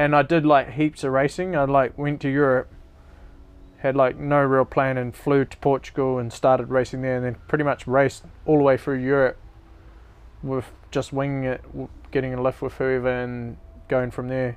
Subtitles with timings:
[0.00, 1.54] and I did like heaps of racing.
[1.54, 2.72] I like went to Europe,
[3.80, 7.36] had like no real plan, and flew to Portugal and started racing there, and then
[7.48, 9.36] pretty much raced all the way through Europe
[10.42, 11.60] with just winging it,
[12.10, 13.58] getting a lift with whoever, and
[13.88, 14.56] going from there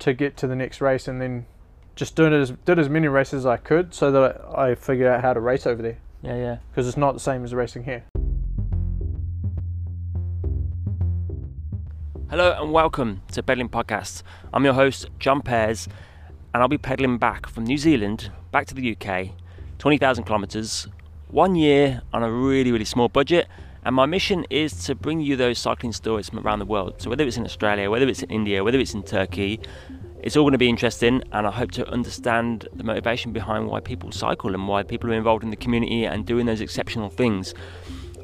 [0.00, 1.46] to get to the next race, and then
[1.94, 5.06] just doing it as did as many races as I could, so that I figured
[5.06, 6.56] out how to race over there Yeah, yeah.
[6.72, 8.02] because it's not the same as racing here.
[12.32, 14.22] Hello and welcome to Pedaling Podcast.
[14.54, 15.86] I'm your host, John Pears,
[16.54, 19.32] and I'll be pedaling back from New Zealand back to the UK,
[19.78, 20.88] 20,000 kilometres,
[21.28, 23.48] one year on a really, really small budget.
[23.84, 27.02] And my mission is to bring you those cycling stories from around the world.
[27.02, 29.60] So, whether it's in Australia, whether it's in India, whether it's in Turkey,
[30.22, 31.22] it's all going to be interesting.
[31.32, 35.16] And I hope to understand the motivation behind why people cycle and why people are
[35.16, 37.52] involved in the community and doing those exceptional things.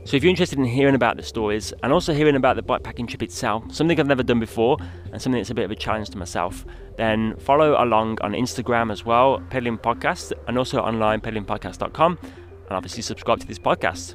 [0.09, 3.09] So if you're interested in hearing about the stories and also hearing about the bikepacking
[3.09, 4.79] trip itself, something I've never done before
[5.13, 6.65] and something that's a bit of a challenge to myself,
[6.97, 13.03] then follow along on Instagram as well, Pedaling Podcast, and also online, pedalingpodcast.com, and obviously
[13.03, 14.15] subscribe to this podcast.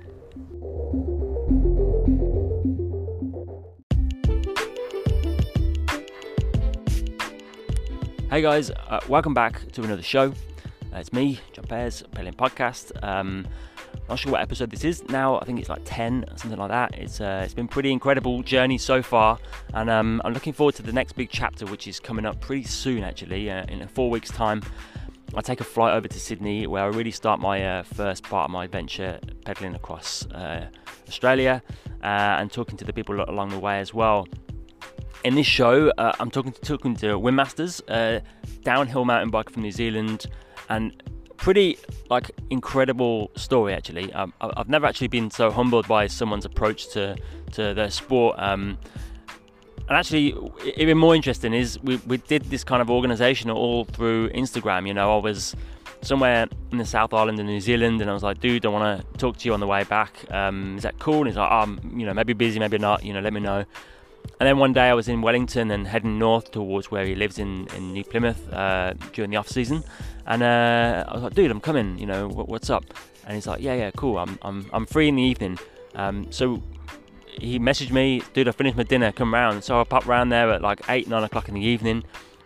[8.32, 10.34] Hey guys, uh, welcome back to another show.
[10.92, 12.92] Uh, it's me, John Pears, Pedaling Podcast.
[13.04, 13.46] Um,
[14.10, 15.40] not sure what episode this is now.
[15.40, 16.96] I think it's like 10 or something like that.
[16.96, 19.40] It's uh, it's been pretty incredible journey so far,
[19.74, 22.64] and um, I'm looking forward to the next big chapter, which is coming up pretty
[22.64, 23.04] soon.
[23.04, 24.62] Actually, uh, in four weeks' time,
[25.36, 28.50] I take a flight over to Sydney, where I really start my uh, first part
[28.50, 30.68] of my adventure, pedaling across uh,
[31.08, 31.64] Australia
[32.04, 34.28] uh, and talking to the people along the way as well.
[35.24, 38.20] In this show, uh, I'm talking to, talking to Wyn Masters, uh,
[38.64, 40.28] downhill mountain biker from New Zealand,
[40.70, 41.02] and
[41.38, 41.78] pretty
[42.10, 44.12] like incredible story actually.
[44.14, 47.16] Um, I've never actually been so humbled by someone's approach to
[47.54, 48.36] to their sport.
[48.40, 48.78] Um,
[49.90, 50.36] and actually,
[50.78, 54.88] even more interesting is we, we did this kind of organisation all through Instagram.
[54.88, 55.56] You know, I was
[56.02, 59.02] somewhere in the South Island in New Zealand, and I was like, dude, I want
[59.02, 60.16] to talk to you on the way back.
[60.32, 61.20] Um, is that cool?
[61.20, 63.04] And he's like, um, you know, maybe busy, maybe not.
[63.04, 63.66] You know, let me know.
[64.40, 67.40] And then one day I was in Wellington and heading north towards where he lives
[67.40, 69.84] in, in New Plymouth uh, during the off season.
[70.26, 72.84] And uh, I was like, dude, I'm coming, you know, what, what's up?
[73.26, 75.60] And he's like, yeah, yeah, cool, I'm, I'm, I'm free in the evening.
[75.96, 76.62] Um, so
[77.40, 79.64] he messaged me, dude, I finished my dinner, come round.
[79.64, 82.04] So I popped round there at like 8, 9 o'clock in the evening,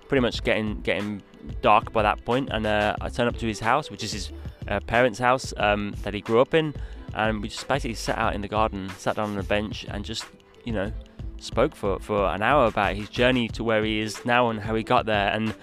[0.07, 1.21] pretty much getting getting
[1.61, 2.49] dark by that point.
[2.51, 4.31] And uh, I turned up to his house, which is his
[4.67, 6.73] uh, parents' house um, that he grew up in.
[7.13, 10.05] And we just basically sat out in the garden, sat down on a bench, and
[10.05, 10.25] just,
[10.65, 10.91] you know,
[11.39, 14.75] spoke for, for an hour about his journey to where he is now and how
[14.75, 15.31] he got there.
[15.31, 15.53] And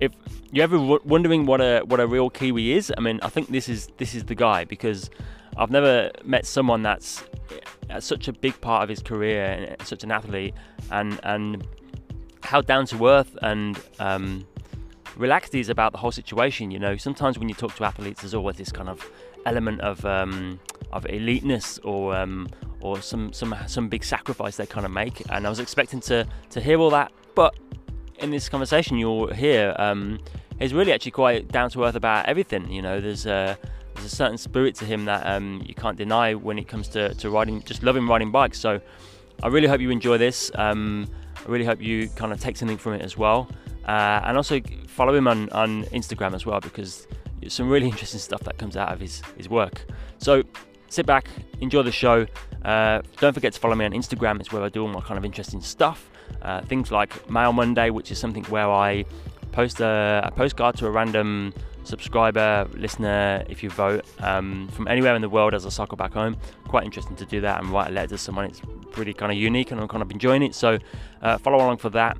[0.00, 0.12] if
[0.50, 3.48] you're ever w- wondering what a what a real Kiwi is, I mean, I think
[3.48, 5.10] this is this is the guy because
[5.56, 7.24] I've never met someone that's
[7.90, 10.54] uh, such a big part of his career and such an athlete,
[10.90, 11.66] and and
[12.42, 14.46] how down to earth and um,
[15.16, 16.70] relaxed he is about the whole situation.
[16.70, 19.10] You know, sometimes when you talk to athletes, there's always this kind of
[19.46, 20.60] element of um,
[20.92, 22.48] of eliteness or um,
[22.80, 25.22] or some some some big sacrifice they kind of make.
[25.30, 27.56] And I was expecting to to hear all that, but
[28.18, 30.18] in this conversation you'll hear um,
[30.58, 32.70] he's really actually quite down to earth about everything.
[32.70, 33.58] You know, there's a
[33.94, 37.14] there's a certain spirit to him that um, you can't deny when it comes to,
[37.14, 38.58] to riding, just loving riding bikes.
[38.58, 38.80] So
[39.42, 40.52] I really hope you enjoy this.
[40.54, 43.48] Um, I really hope you kind of take something from it as well.
[43.86, 47.08] Uh, and also follow him on, on Instagram as well because
[47.48, 49.84] some really interesting stuff that comes out of his, his work.
[50.18, 50.42] So
[50.88, 51.28] sit back,
[51.60, 52.26] enjoy the show.
[52.64, 55.18] Uh, don't forget to follow me on Instagram, it's where I do all my kind
[55.18, 56.10] of interesting stuff.
[56.42, 59.04] Uh, things like Mail Monday, which is something where I
[59.52, 61.52] post a, a postcard to a random
[61.84, 66.12] subscriber, listener, if you vote, um, from anywhere in the world as I cycle back
[66.12, 66.36] home.
[66.68, 68.44] Quite interesting to do that and write a letter to someone.
[68.44, 68.60] It's
[68.92, 70.54] pretty kind of unique and I'm kind of enjoying it.
[70.54, 70.78] So
[71.22, 72.18] uh, follow along for that.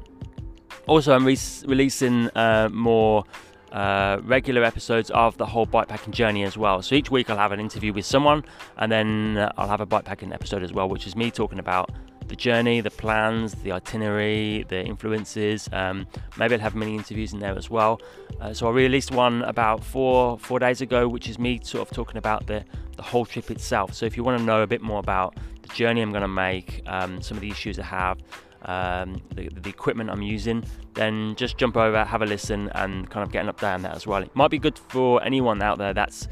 [0.86, 1.36] Also, I'm re-
[1.66, 3.24] releasing uh, more
[3.72, 6.82] uh, regular episodes of the whole bikepacking journey as well.
[6.82, 8.44] So each week I'll have an interview with someone,
[8.76, 11.90] and then uh, I'll have a bikepacking episode as well, which is me talking about
[12.28, 15.68] the journey, the plans, the itinerary, the influences.
[15.72, 18.00] Um, maybe I'll have many interviews in there as well.
[18.40, 21.94] Uh, so I released one about four four days ago, which is me sort of
[21.94, 22.64] talking about the
[22.96, 23.94] the whole trip itself.
[23.94, 26.28] So if you want to know a bit more about the journey I'm going to
[26.28, 28.18] make, um, some of the issues I have,
[28.62, 30.64] um, the, the equipment I'm using,
[30.94, 33.94] then just jump over, have a listen, and kind of get an update on that
[33.94, 34.22] as well.
[34.22, 36.28] It might be good for anyone out there that's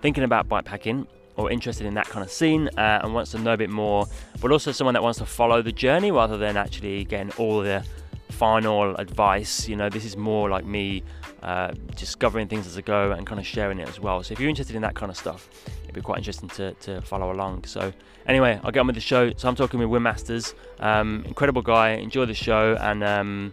[0.00, 3.52] thinking about bikepacking or interested in that kind of scene uh, and wants to know
[3.52, 4.06] a bit more,
[4.40, 7.84] but also someone that wants to follow the journey rather than actually getting all the
[8.30, 9.68] final advice.
[9.68, 11.04] You know, this is more like me
[11.42, 14.22] uh, discovering things as I go and kind of sharing it as well.
[14.24, 15.48] So if you're interested in that kind of stuff,
[15.98, 17.64] be quite interesting to, to follow along.
[17.64, 17.92] So
[18.26, 19.32] anyway, I'll get on with the show.
[19.36, 21.90] So I'm talking with Wyn Masters, um, incredible guy.
[21.90, 23.52] Enjoy the show and um,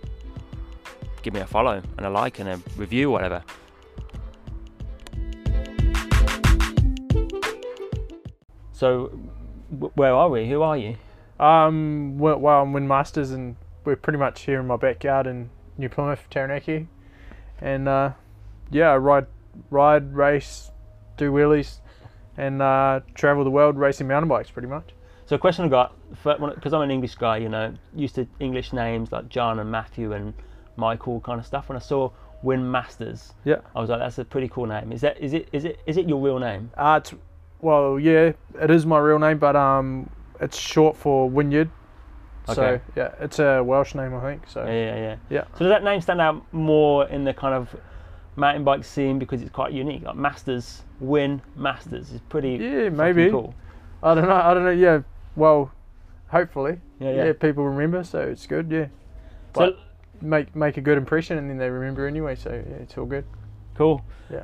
[1.21, 3.43] give me a follow and a like and a review, whatever.
[8.71, 9.07] So,
[9.95, 10.49] where are we?
[10.49, 10.97] Who are you?
[11.39, 13.55] Um, well, well, I'm Wyn Masters, and
[13.85, 16.87] we're pretty much here in my backyard in New Plymouth, Taranaki,
[17.59, 18.11] and uh,
[18.69, 19.27] yeah, I ride,
[19.69, 20.71] ride, race,
[21.15, 21.79] do wheelies,
[22.37, 24.91] and uh, travel the world racing mountain bikes, pretty much.
[25.25, 28.73] So, a question I got because I'm an English guy, you know, used to English
[28.73, 30.33] names like John and Matthew and
[30.77, 31.69] Michael kind of stuff.
[31.69, 32.11] When I saw
[32.43, 33.57] Wyn Masters, Yeah.
[33.75, 34.91] I was like, that's a pretty cool name.
[34.91, 36.69] Is that is it is it is it your real name?
[36.77, 37.13] Uh, it's,
[37.61, 40.09] well, yeah, it is my real name, but um,
[40.39, 41.69] it's short for Wynyard.
[42.53, 44.43] So yeah, it's a Welsh name, I think.
[44.47, 45.15] So Yeah, yeah, yeah.
[45.29, 45.43] Yeah.
[45.53, 47.75] So does that name stand out more in the kind of
[48.35, 50.03] mountain bike scene because it's quite unique?
[50.03, 53.29] Like Masters, Wyn Masters is pretty yeah, maybe.
[53.29, 53.53] cool.
[54.03, 54.35] I don't know.
[54.35, 54.71] I don't know.
[54.71, 55.01] Yeah.
[55.35, 55.71] Well,
[56.27, 56.79] hopefully.
[56.99, 57.25] Yeah, yeah.
[57.25, 57.33] Yeah.
[57.33, 58.69] people remember, so it's good.
[58.71, 58.87] Yeah.
[59.55, 59.75] So
[60.21, 62.35] make make a good impression, and then they remember anyway.
[62.35, 63.25] So yeah, it's all good.
[63.75, 64.01] cool.
[64.31, 64.43] Yeah.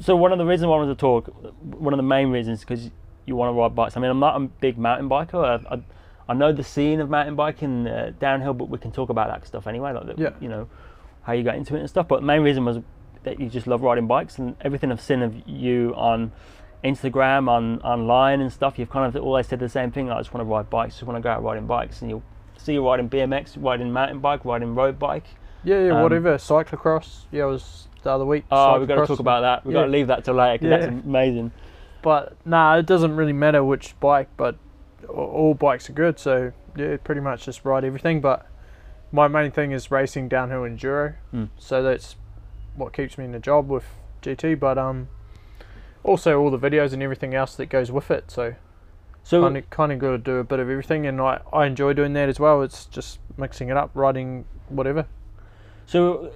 [0.00, 1.26] So one of the reasons I wanted to talk,
[1.62, 2.90] one of the main reasons, because
[3.26, 3.96] you want to ride bikes.
[3.96, 5.44] I mean, I'm not a big mountain biker.
[5.70, 5.82] I, I,
[6.28, 9.46] I know the scene of mountain biking uh, downhill, but we can talk about that
[9.46, 9.92] stuff anyway.
[9.92, 10.30] Like, the, Yeah.
[10.40, 10.68] you know,
[11.22, 12.06] how you got into it and stuff.
[12.08, 12.78] But the main reason was
[13.24, 16.32] that you just love riding bikes and everything I've seen of you on
[16.84, 18.78] Instagram, on online and stuff.
[18.78, 20.10] You've kind of always said the same thing.
[20.10, 20.94] I just want to ride bikes.
[20.94, 22.22] Just want to go out riding bikes, and you'll
[22.56, 25.24] see you riding BMX, riding mountain bike, riding road bike.
[25.64, 25.96] Yeah, yeah.
[25.96, 26.36] Um, whatever.
[26.36, 27.24] Cyclocross.
[27.32, 28.44] Yeah, it was the other week.
[28.50, 29.66] Oh, we've got to talk about that.
[29.66, 31.00] We've got to leave that till later 'cause that's Yeah.
[31.04, 31.52] amazing.
[32.02, 34.54] But nah, it doesn't really matter which bike, but
[35.08, 36.18] all bikes are good.
[36.18, 38.20] So yeah, pretty much just ride everything.
[38.20, 38.46] But
[39.10, 41.14] my main thing is racing downhill enduro.
[41.34, 41.48] Mm.
[41.58, 42.14] So that's
[42.78, 43.84] what keeps me in the job with
[44.22, 44.58] GT.
[44.58, 45.08] But um,
[46.04, 48.30] also all the videos and everything else that goes with it.
[48.30, 48.54] So
[49.24, 51.66] So kind of kind of got to do a bit of everything, and I I
[51.66, 52.62] enjoy doing that as well.
[52.62, 55.06] It's just mixing it up, riding whatever.
[55.86, 56.30] So,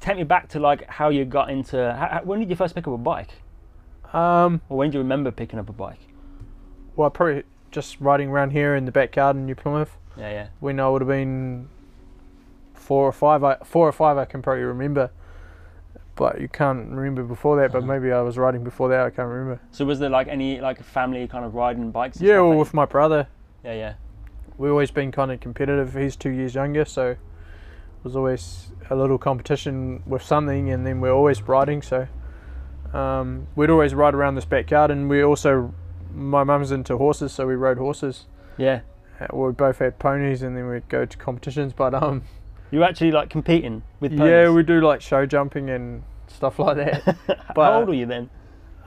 [0.00, 1.76] take me back to like how you got into.
[1.94, 3.30] How, when did you first pick up a bike,
[4.12, 6.00] Um, or when do you remember picking up a bike?
[6.96, 7.42] well, probably
[7.72, 9.96] just riding around here in the backyard in New Plymouth.
[10.16, 10.46] Yeah, yeah.
[10.60, 11.68] when I would have been
[12.72, 13.42] four or five.
[13.42, 15.10] I, four or five, I can probably remember,
[16.16, 17.72] but you can't remember before that.
[17.72, 19.00] But maybe I was riding before that.
[19.00, 19.60] I can't remember.
[19.70, 22.20] So was there like any like family kind of riding bikes?
[22.20, 23.28] Yeah, well, that with my brother,
[23.64, 23.94] yeah, yeah.
[24.56, 25.94] We've always been kind of competitive.
[25.94, 27.18] He's two years younger, so it
[28.04, 31.82] was always a little competition with something, and then we're always riding.
[31.82, 32.06] So
[32.92, 35.74] um, we'd always ride around this backyard, and we also,
[36.14, 38.26] my mum's into horses, so we rode horses.
[38.56, 38.80] Yeah.
[39.20, 41.72] Uh, We both had ponies, and then we'd go to competitions.
[41.72, 42.22] But um,
[42.74, 44.30] You were actually like competing with ponies.
[44.32, 47.04] yeah, we do like show jumping and stuff like that.
[47.54, 48.30] but- How old were you then?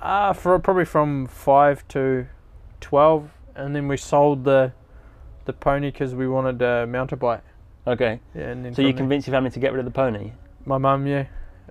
[0.01, 2.27] Uh, for probably from five to
[2.81, 4.73] twelve, and then we sold the
[5.45, 7.43] the pony because we wanted a mountain bike.
[7.87, 8.19] Okay.
[8.35, 9.91] Yeah, and then So you from there- convinced your family to get rid of the
[9.91, 10.33] pony?
[10.65, 11.27] my mum, yeah,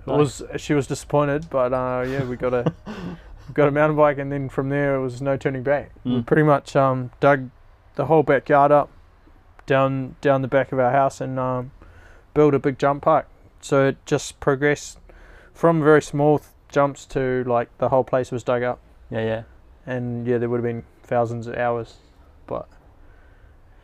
[0.07, 0.17] Nice.
[0.17, 2.73] was she was disappointed, but uh, yeah, we got a
[3.53, 5.91] got a mountain bike, and then from there it was no turning back.
[6.03, 6.25] We Mm.
[6.25, 7.51] pretty much um, dug
[7.93, 8.89] the whole backyard up
[9.67, 11.69] down down the back of our house and um,
[12.37, 13.27] built a big jump park.
[13.61, 14.99] So it just progressed
[15.55, 16.39] from very small
[16.69, 18.79] jumps to like the whole place was dug up.
[19.09, 19.43] Yeah, yeah.
[19.87, 21.95] and yeah, there would have been thousands of hours,
[22.45, 22.67] but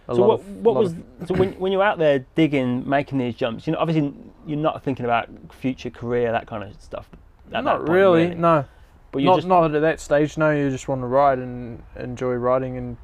[0.07, 0.95] a so lot what, of- what was
[1.25, 3.65] so when when you're out there digging, making these jumps?
[3.65, 4.13] You know, obviously
[4.45, 7.09] you're not thinking about future career, that kind of stuff.
[7.49, 8.65] not point, really, no,
[9.11, 10.37] But you not just not at that stage.
[10.37, 12.97] No, you just want to ride and enjoy riding and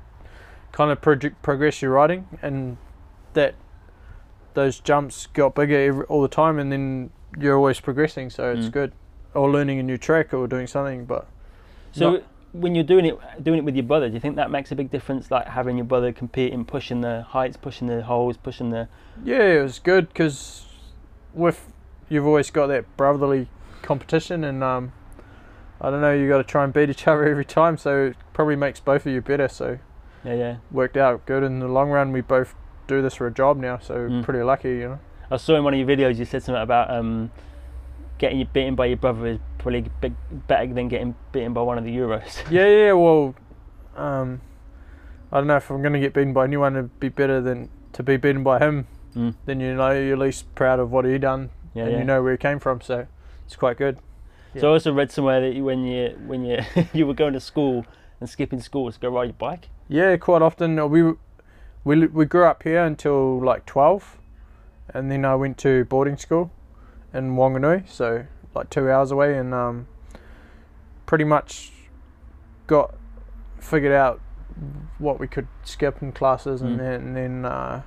[0.74, 2.78] kind of pro- progress your riding, and
[3.34, 3.56] that
[4.60, 8.72] those jumps got bigger all the time, and then you're always progressing, so it's Mm.
[8.72, 8.92] good.
[9.34, 11.28] Or learning a new trick, or doing something, but
[11.92, 14.52] So Not- when you're doing it, doing it with your brother, do you think that
[14.52, 15.32] makes a big difference?
[15.32, 18.88] Like having your brother competing, pushing the heights, pushing the holes, pushing the
[19.24, 20.66] Yeah, it was good because
[21.34, 21.72] with
[22.10, 23.48] you've always got that brotherly
[23.82, 24.92] competition, and um,
[25.82, 28.18] I don't know, you got to try and beat each other every time, so it
[28.34, 29.48] probably makes both of you better.
[29.48, 29.80] So
[30.24, 30.56] yeah, yeah.
[30.72, 32.12] worked out good in the long run.
[32.12, 32.54] We both
[32.90, 34.24] do this for a job now, so Mm.
[34.24, 35.00] pretty lucky, you know.
[35.32, 37.32] I saw in one of your videos you said something about um,
[38.18, 40.14] getting you beaten by your brother is probably big,
[40.48, 42.44] better than getting beaten by one of the Euros.
[42.52, 42.94] Yeah, yeah.
[42.94, 43.36] Well,
[43.96, 44.42] um,
[45.32, 46.76] I don't know if I'm gonna get beaten by anyone.
[46.76, 48.88] It'd be better than to be beaten by him.
[49.16, 49.36] Mm.
[49.46, 51.98] Then you know you're at least proud of what he done, Yeah, and yeah.
[52.00, 52.82] you know where he came from.
[52.82, 53.06] So
[53.46, 53.98] it's quite good.
[54.60, 56.60] So I also read somewhere that you, when you when you
[56.94, 57.86] you were going to school
[58.20, 59.70] and skipping school to go ride your bike.
[59.88, 61.14] Yeah, quite often we
[61.84, 64.18] we we grew up here until like twelve,
[64.94, 66.52] and then I went to boarding school
[67.14, 69.88] in Wanganui, so like two hours away, and um,
[71.06, 71.72] pretty much
[72.68, 72.96] got
[73.60, 74.22] figured out
[74.98, 76.78] what we could skip in classes, and Mm.
[76.78, 77.82] then and then uh,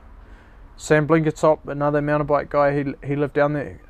[0.76, 3.80] Sam Blenkinsop, another mountain bike guy, he he lived down there,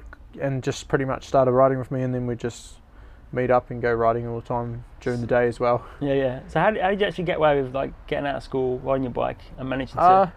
[0.40, 2.78] and just pretty much started riding with me, and then we just
[3.33, 5.85] meet up and go riding all the time during the day as well.
[6.01, 6.41] Yeah, yeah.
[6.49, 8.79] So how did, how did you actually get away with like getting out of school,
[8.81, 10.03] riding your bike, and managing to?
[10.03, 10.31] Uh,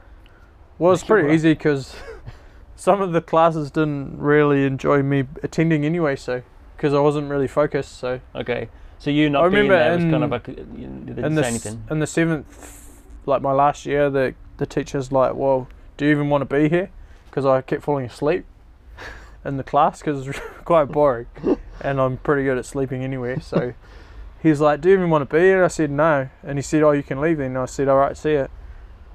[0.80, 1.96] well, it's pretty easy because
[2.76, 6.42] some of the classes didn't really enjoy me attending anyway, so
[6.76, 7.98] because I wasn't really focused.
[7.98, 8.70] So okay.
[9.00, 11.36] So you not I being remember there was kind in- of like you didn't in
[11.36, 11.84] say the anything.
[11.92, 16.30] in the seventh, like my last year, the the teacher's like, "Well, do you even
[16.30, 16.90] want to be here?"
[17.26, 18.46] Because I kept falling asleep
[19.44, 21.28] in the class because it's quite boring,
[21.82, 23.40] and I'm pretty good at sleeping anyway.
[23.40, 23.74] So
[24.44, 26.84] he's like, "Do you even want to be here?" I said, "No," and he said,
[26.84, 28.48] "Oh, you can leave then." I said, "All right, see ya."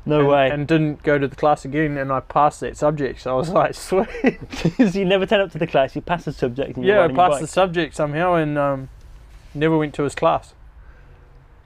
[0.06, 0.50] No and, way.
[0.50, 3.20] And didn't go to the class again, and I passed that subject.
[3.20, 4.38] So I was like, "Sweet."
[4.78, 5.94] so you never turn up to the class.
[5.94, 6.76] You pass the subject.
[6.76, 8.88] And yeah, I passed the subject somehow, and um,
[9.54, 10.54] never went to his class.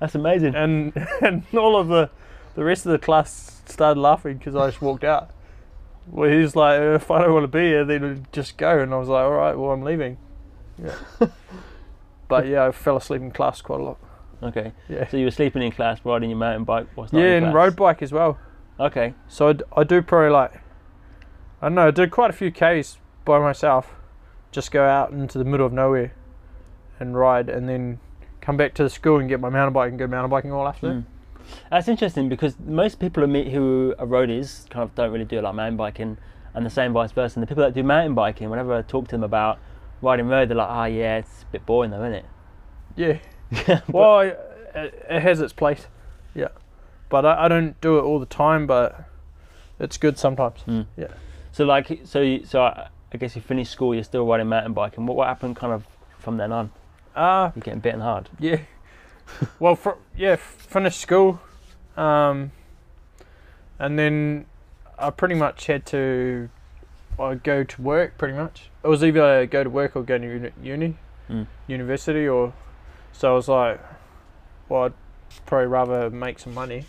[0.00, 0.54] That's amazing.
[0.54, 2.10] and and all of the
[2.54, 5.30] the rest of the class started laughing because I just walked out.
[6.06, 8.80] Well, he's like, if I don't want to be here, then just go.
[8.80, 10.18] And I was like, all right, well, I'm leaving.
[10.82, 10.94] Yeah.
[12.28, 13.98] but yeah, I fell asleep in class quite a lot.
[14.42, 14.72] Okay.
[14.88, 15.08] Yeah.
[15.08, 17.52] So you were sleeping in class, riding your mountain bike whilst not Yeah, in and
[17.52, 17.54] class.
[17.54, 18.38] road bike as well.
[18.78, 19.14] Okay.
[19.28, 20.54] So I do probably like,
[21.62, 23.94] I don't know, I did quite a few Ks by myself.
[24.52, 26.14] Just go out into the middle of nowhere
[27.00, 27.98] and ride, and then
[28.40, 30.68] come back to the school and get my mountain bike and go mountain biking all
[30.68, 31.06] afternoon.
[31.06, 31.50] Mm.
[31.70, 35.40] That's interesting because most people I meet who are roadies kind of don't really do
[35.40, 36.18] like mountain biking,
[36.54, 37.38] and the same vice versa.
[37.38, 39.58] And the people that do mountain biking, whenever I talk to them about
[40.04, 42.24] riding road, they're like, "Ah, yeah, it's a bit boring though, isn't it?"
[42.96, 43.18] Yeah.
[43.68, 43.80] Yeah.
[43.88, 44.38] Well, it,
[44.74, 45.86] it has its place.
[46.34, 46.48] Yeah.
[47.08, 49.04] But I, I don't do it all the time, but
[49.78, 50.60] it's good sometimes.
[50.66, 50.86] Mm.
[50.96, 51.08] Yeah.
[51.52, 54.72] So like, so you, so I, I guess you finished school, you're still riding mountain
[54.72, 55.86] bike, and what what happened kind of
[56.18, 56.72] from then on?
[57.14, 58.28] Uh, You're getting bitten hard.
[58.40, 58.58] yeah.
[59.60, 61.40] well, for, yeah, finished school.
[61.96, 62.50] Um,
[63.78, 64.46] and then
[64.98, 66.48] I pretty much had to
[67.18, 68.70] I go to work pretty much.
[68.82, 70.96] It was either go to work or go to uni, uni
[71.30, 71.46] Mm.
[71.66, 72.52] university, or
[73.12, 73.80] so I was like,
[74.68, 74.92] well, I'd
[75.46, 76.84] probably rather make some money.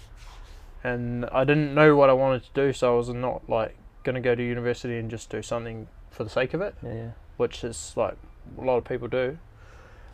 [0.84, 4.20] And I didn't know what I wanted to do, so I was not like gonna
[4.22, 7.10] go to university and just do something for the sake of it, Yeah, yeah.
[7.38, 8.18] which is like
[8.58, 9.38] a lot of people do.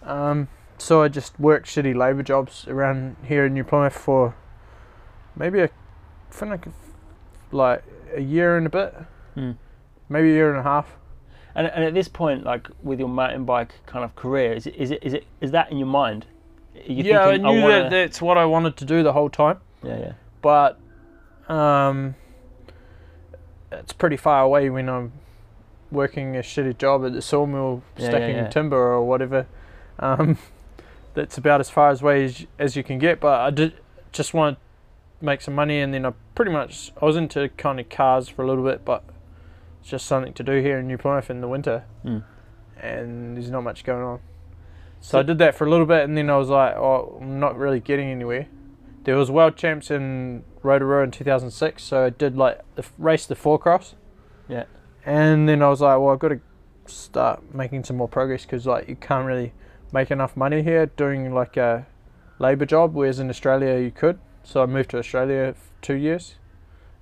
[0.03, 4.36] Um, so I just worked shitty labour jobs around here in New Plymouth for
[5.36, 5.70] maybe a, I
[6.32, 6.68] think like,
[7.51, 7.84] like
[8.15, 8.96] a year and a bit,
[9.36, 9.56] Mm.
[10.12, 10.98] Maybe a year and a half.
[11.56, 14.75] And, and at this point, like with your mountain bike kind of career, is it
[14.75, 16.25] is it is it is that in your mind?
[16.75, 17.84] You yeah, thinking, I knew wanna...
[17.84, 20.13] that that's what I wanted to do the whole time, Yeah, yeah.
[20.41, 20.80] but
[21.50, 22.15] um,
[23.72, 25.12] it's pretty far away when I'm
[25.91, 28.48] working a shitty job at the sawmill Yeah, yeah, stacking yeah.
[28.48, 29.48] timber or whatever.
[30.00, 30.38] Um,
[31.13, 33.20] that's about as far away as, as you can get.
[33.20, 33.74] But I did
[34.13, 34.58] just want
[35.20, 38.30] to make some money, and then I pretty much I was into kind of cars
[38.30, 39.03] for a little bit, but
[39.81, 42.23] it's just something to do here in New Plymouth in the winter, Mm.
[42.81, 44.19] and there's not much going on.
[45.01, 47.17] So, So- I did that for a little bit, and then I was like, oh,
[47.19, 48.47] I'm not really getting anywhere.
[49.03, 53.35] There was world champs in Rotorua in 2006, so I did like the race the
[53.35, 53.95] four cross.
[54.47, 54.65] Yeah.
[55.03, 56.39] And then I was like, well, I've got to
[56.85, 59.53] start making some more progress because like you can't really
[59.91, 61.88] make enough money here doing like a
[62.38, 64.19] labour job, whereas in Australia you could.
[64.43, 66.35] So I moved to Australia for two years,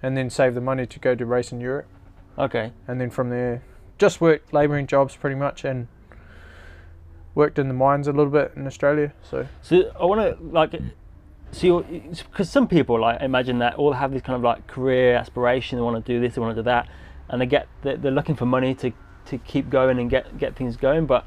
[0.02, 1.88] and then saved the money to go to race in Europe,
[2.40, 2.72] Okay.
[2.88, 3.62] and then from there
[3.98, 5.88] just worked labouring jobs pretty much and
[7.36, 9.14] worked in the mines a little bit in Australia.
[9.22, 10.74] So So I want to like,
[11.52, 15.16] so you because some people like imagine that all have this kind of like career
[15.16, 15.78] aspiration.
[15.78, 16.88] They want to do this, they want to do that,
[17.28, 18.92] and they get they're, they're looking for money to
[19.26, 21.26] to keep going and get get things going, but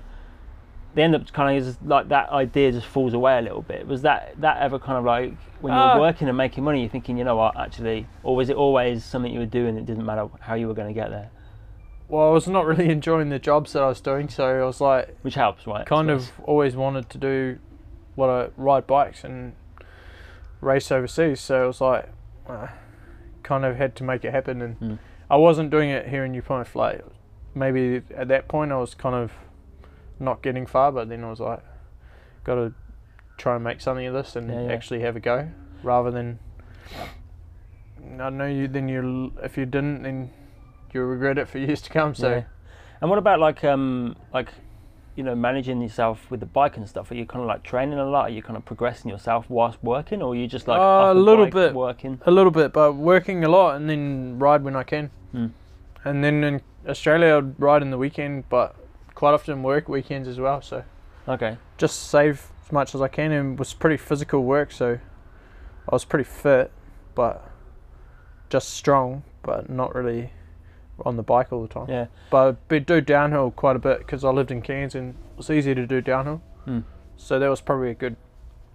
[0.95, 3.87] they end up kind of just like that idea just falls away a little bit.
[3.87, 6.81] Was that that ever kind of like when you were Uh, working and making money,
[6.81, 9.77] you're thinking, you know what, actually, or was it always something you were doing?
[9.77, 11.31] It didn't matter how you were going to get there,
[12.09, 14.81] well, I was not really enjoying the jobs that I was doing, so I was
[14.81, 15.87] like which helps, right?
[15.87, 17.59] Kind of always wanted to do
[18.17, 19.55] what I ride bikes and
[20.61, 21.41] race overseas.
[21.41, 22.09] So it was like
[22.49, 22.69] uh,
[23.43, 24.99] kind of had to make it happen, and Mm.
[25.31, 26.75] I wasn't doing it here in New Plymouth.
[26.77, 27.03] Like
[27.55, 29.33] maybe at that point I was kind of
[30.23, 31.61] not getting far, but then I was like,
[32.45, 32.73] got to
[33.39, 34.73] try and make something of this and Yeah, yeah.
[34.73, 35.49] actually have a go,
[35.83, 36.39] rather than
[38.21, 38.69] I know you.
[38.69, 40.31] Then you if you didn't, then
[40.93, 42.15] you'll regret it for years to come.
[42.15, 42.29] So.
[42.31, 42.43] Yeah.
[43.01, 44.49] And what about like um like
[45.17, 47.11] you know managing yourself with the bike and stuff?
[47.11, 48.23] Are you kind of like training a lot?
[48.27, 51.15] Are you kind of progressing yourself whilst working, or are you just like Uh, a
[51.15, 51.75] little bit.
[51.75, 52.21] working?
[52.27, 55.11] A little bit, but working a lot and then ride when I can.
[55.33, 55.47] Hmm.
[56.05, 58.75] And then in Australia, I'd ride in the weekend, but
[59.15, 60.61] quite often work weekends as well.
[60.63, 60.85] So
[61.29, 61.57] Okay.
[61.79, 64.73] just save as much as I can and was pretty physical work.
[64.73, 64.99] So
[65.89, 66.71] I was pretty fit,
[67.15, 67.49] but
[68.51, 69.23] just strong.
[69.45, 70.31] but not really
[71.05, 71.87] on the bike all the time.
[71.89, 72.07] Yeah.
[72.31, 75.51] But I do downhill quite a bit because I lived in Cairns and it was
[75.51, 76.41] easy to do downhill.
[76.65, 76.81] Hmm.
[77.17, 78.15] So that was probably a good,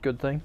[0.01, 0.41] good thing.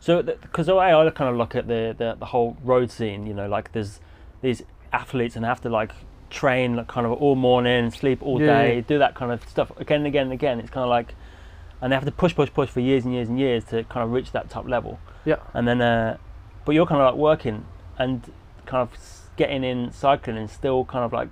[0.00, 3.26] So, because the way I kind of look at the, the the whole road scene,
[3.26, 4.00] you know, like there's
[4.42, 4.62] these
[4.92, 5.92] athletes and have to like
[6.30, 8.80] train like, kind of all morning, sleep all Yeah, day, yeah.
[8.82, 10.58] do that kind of stuff again and again and again.
[10.60, 11.14] It's kind of like,
[11.80, 14.04] and they have to push, push, push for years and years and years to kind
[14.04, 14.98] of reach that top level.
[15.24, 15.36] Yeah.
[15.52, 16.16] And then, uh,
[16.64, 17.66] but you're kind of like working
[17.98, 18.22] and
[18.66, 18.90] kind of
[19.36, 21.28] getting in cycling and still kind of like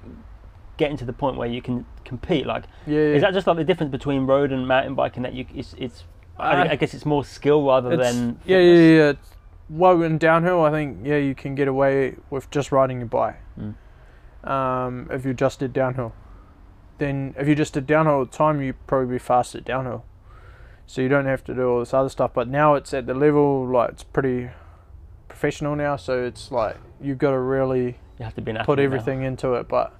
[0.76, 2.46] getting to the point where you can compete.
[2.46, 2.99] Like, Yeah.
[2.99, 6.04] is that just like the difference between road and mountain biking that you it's it's
[6.38, 9.12] I, Uh, I guess it's more skill rather than yeah, yeah, yeah.
[9.68, 13.37] Well, in downhill, I think yeah, you can get away with just riding your bike.
[13.58, 13.75] Mm.
[14.44, 16.12] Um, if you just did downhill,
[16.99, 19.64] then if you just did downhill all the time, you would probably be fast at
[19.64, 20.04] downhill.
[20.87, 22.32] So you don't have to do all this other stuff.
[22.34, 24.50] But now it's at the level like it's pretty
[25.28, 25.96] professional now.
[25.96, 28.84] So it's like you've got to really You have to be put athlete now.
[28.84, 29.68] everything into it.
[29.68, 29.94] But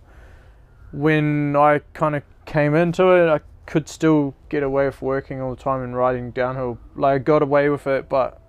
[0.92, 5.54] when I kind of came into it, I could still get away with working all
[5.54, 6.78] the time and riding downhill.
[6.96, 8.40] Like I got away with it, but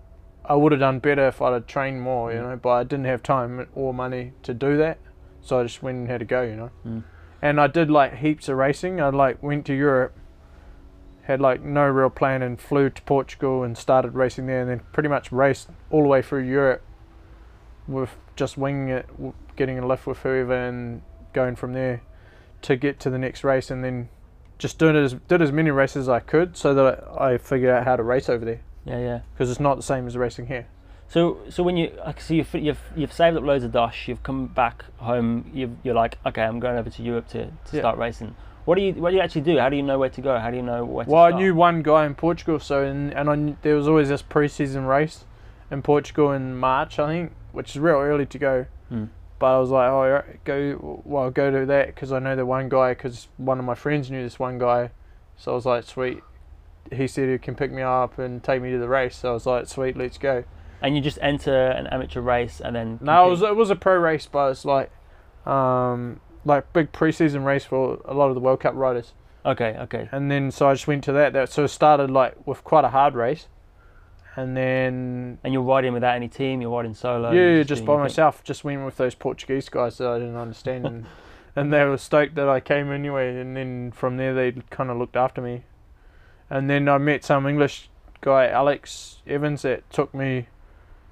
[0.43, 2.50] I would have done better if I'd have trained more, you Mm.
[2.50, 2.55] know.
[2.57, 4.97] But I didn't have time or money to do that,
[5.43, 6.69] so I just went and had to go, you know.
[6.85, 7.03] Mm.
[7.41, 9.01] And I did like heaps of racing.
[9.01, 10.15] I like went to Europe,
[11.23, 14.81] had like no real plan, and flew to Portugal and started racing there, and then
[14.93, 16.81] pretty much raced all the way through Europe
[17.88, 19.05] with just winging it,
[19.57, 21.01] getting a lift with whoever, and
[21.33, 22.01] going from there
[22.62, 24.07] to get to the next race, and then
[24.57, 27.69] just doing it as did as many races as I could, so that I figured
[27.69, 29.19] out how to race over there Yeah, yeah.
[29.33, 30.67] because it's not the same as racing here.
[31.13, 34.48] So, so when you, so you've, you've, you've saved up loads of dosh, you've come
[34.48, 37.82] back home, you've, you're like, okay, I'm going over to Europe to, to Yeah.
[37.82, 38.36] start racing.
[38.65, 39.60] What do you, what do you actually do?
[39.60, 40.39] How do you know where to go?
[40.39, 43.13] How do you know where to Well, I knew one guy in Portugal, so in,
[43.13, 45.25] and I there was always this pre-season race
[45.70, 48.65] in Portugal in March, I think, which is real early to go.
[48.89, 49.05] Hmm.
[49.38, 52.70] But I was like, oh, go, well, go to that because I know the one
[52.70, 54.89] guy because one of my friends knew this one guy,
[55.38, 56.24] so I was like, sweet.
[56.91, 59.34] He said he can pick me up and take me to the race, so I
[59.34, 60.43] was like, sweet, let's go.
[60.84, 63.00] And you just enter an amateur race and then.
[63.02, 64.91] No, it was it was a pro race, but it's like,
[65.48, 69.13] um, like big pre-season race for a lot of the World Cup riders.
[69.46, 70.08] Okay, okay.
[70.12, 71.34] and then so I just went to that.
[71.34, 73.48] That so it started like with quite a hard race,
[74.36, 76.62] and then And you're riding without any team.
[76.62, 77.32] You're riding solo.
[77.32, 78.02] yeah, you're just by thing.
[78.02, 78.43] myself.
[78.43, 81.06] Just went with those Portuguese guys that I didn't understand, and
[81.56, 83.39] and they were stoked that I came anyway.
[83.39, 85.63] And then from there they kind of looked after me,
[86.50, 87.89] and then I met some English
[88.22, 90.48] guy, Alex Evans, that took me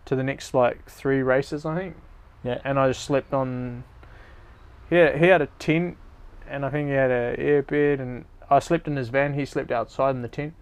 [0.06, 1.96] to the next like three races, I think.
[2.44, 2.60] Yeah.
[2.64, 3.84] And I just slept on.
[4.90, 5.98] He had, he had a tent,
[6.50, 9.36] and I think he had a airbed, and I slept in his van.
[9.36, 10.54] He slept outside in the tent.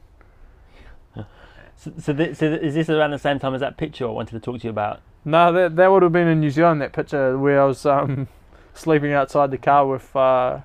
[1.79, 4.39] So, so, so is this around the same time as that picture I wanted to
[4.41, 4.99] talk to you about?
[5.23, 6.81] No, that that would have been in New Zealand.
[6.81, 8.27] That picture where I was um,
[8.73, 10.59] sleeping outside the car with uh,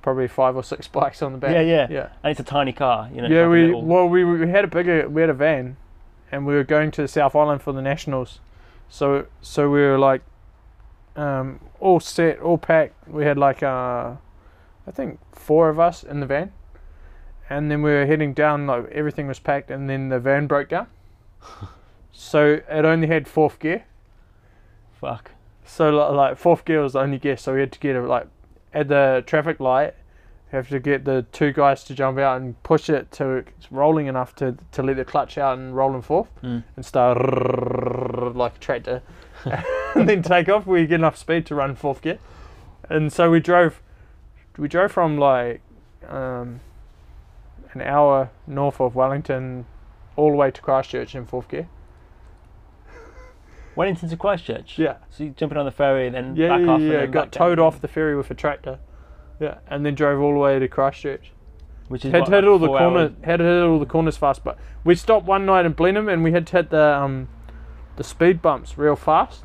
[0.00, 1.50] probably five or six bikes on the back.
[1.52, 1.86] Yeah, yeah.
[1.90, 2.08] yeah.
[2.22, 3.26] And it's a tiny car, you know.
[3.28, 5.76] yeah, we little- well we we had a bigger we had a van,
[6.32, 8.40] and we were going to the South Island for the nationals,
[8.88, 10.22] so so we were like,
[11.14, 13.06] um, all set, all packed.
[13.06, 14.14] We had like uh,
[14.86, 16.52] I think four of us in the van,
[17.48, 18.66] and then we were heading down.
[18.66, 20.86] Like everything was packed, and then the van broke down.
[22.12, 23.84] so it only had fourth gear.
[25.00, 25.32] Fuck.
[25.64, 28.02] So li- like fourth gear was the only gear, so we had to get it
[28.02, 28.26] like
[28.72, 29.94] at the traffic light.
[30.52, 34.06] Have to get the two guys to jump out and push it to it's rolling
[34.06, 36.62] enough to to let the clutch out and roll in fourth Mm.
[36.76, 37.16] and start
[38.36, 39.02] like a tractor,
[39.94, 40.66] and then take off.
[40.66, 42.18] We get enough speed to run fourth gear,
[42.90, 43.80] and so we drove.
[44.58, 45.62] We drove from like
[46.06, 46.60] um,
[47.72, 49.64] an hour north of Wellington,
[50.16, 51.66] all the way to Christchurch in fourth gear.
[53.74, 54.78] Wellington to Christchurch.
[54.78, 54.96] Yeah.
[55.10, 56.80] So you jumping on the ferry, and then Yeah, back yeah, off.
[56.80, 56.84] yeah.
[56.88, 58.78] and then Got back down towed off the ferry with a tractor.
[59.42, 61.32] Yeah, and then drove all the way to Christchurch.
[61.88, 63.12] Which is Had what, to hit like all the corners.
[63.22, 66.22] Had to hit all the corners fast, but we stopped one night in Blenheim and
[66.22, 67.28] we had to hit the um,
[67.96, 69.44] the speed bumps real fast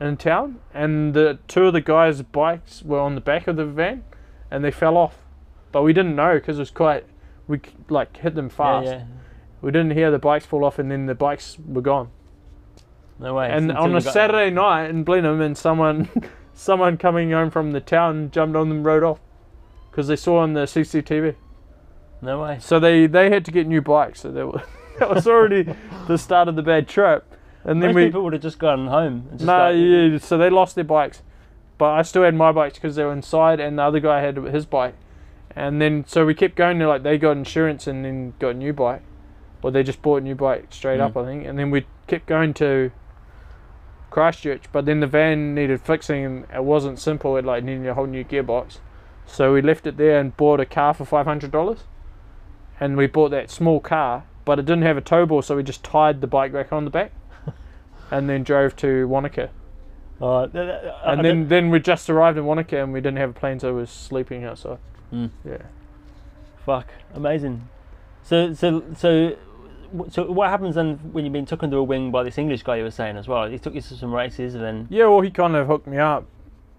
[0.00, 0.60] in town.
[0.74, 4.04] And the two of the guys' bikes were on the back of the van,
[4.50, 5.18] and they fell off.
[5.70, 7.04] But we didn't know because it was quite.
[7.46, 8.86] We like hit them fast.
[8.86, 8.92] yeah.
[8.92, 9.04] yeah.
[9.62, 12.10] We didn't hear the bikes fall off, and then the bikes were gone.
[13.18, 13.50] No way.
[13.50, 16.08] and on a Saturday night in Blenheim, and someone,
[16.54, 19.20] someone coming home from the town jumped on them, rode off,
[19.96, 21.34] because they saw on the CCTV.
[22.20, 22.58] No way.
[22.60, 24.20] So they they had to get new bikes.
[24.20, 24.62] So were,
[24.98, 25.74] that was already
[26.06, 27.24] the start of the bad trip.
[27.64, 29.26] And then Most we people would have just gone home.
[29.40, 31.22] No, like, yeah, so they lost their bikes,
[31.78, 34.36] but I still had my bikes because they were inside, and the other guy had
[34.36, 34.94] his bike.
[35.56, 36.78] And then so we kept going.
[36.78, 39.02] Like they got insurance and then got a new bike,
[39.62, 41.04] or they just bought a new bike straight Mm.
[41.06, 41.46] up, I think.
[41.46, 42.92] And then we kept going to
[44.10, 47.38] Christchurch, but then the van needed fixing and it wasn't simple.
[47.38, 48.78] It like needed a whole new gearbox,
[49.26, 51.84] so we left it there and bought a car for five hundred dollars,
[52.80, 55.62] and we bought that small car, but it didn't have a tow ball, so we
[55.62, 57.12] just tied the bike rack on the back,
[58.10, 59.50] and then drove to Wanaka.
[60.20, 63.18] Uh, th- th- I And then then we just arrived in Wanaka and we didn't
[63.18, 64.78] have a plane, so we was sleeping outside.
[65.12, 65.30] Mm.
[65.44, 65.58] Yeah.
[66.64, 67.68] Fuck, amazing.
[68.22, 69.36] So, so, so,
[70.10, 72.76] so, what happens then when you've been took under a wing by this English guy
[72.76, 73.46] you were saying as well?
[73.46, 74.86] He took you to some races and then.
[74.90, 76.24] Yeah, well, he kind of hooked me up.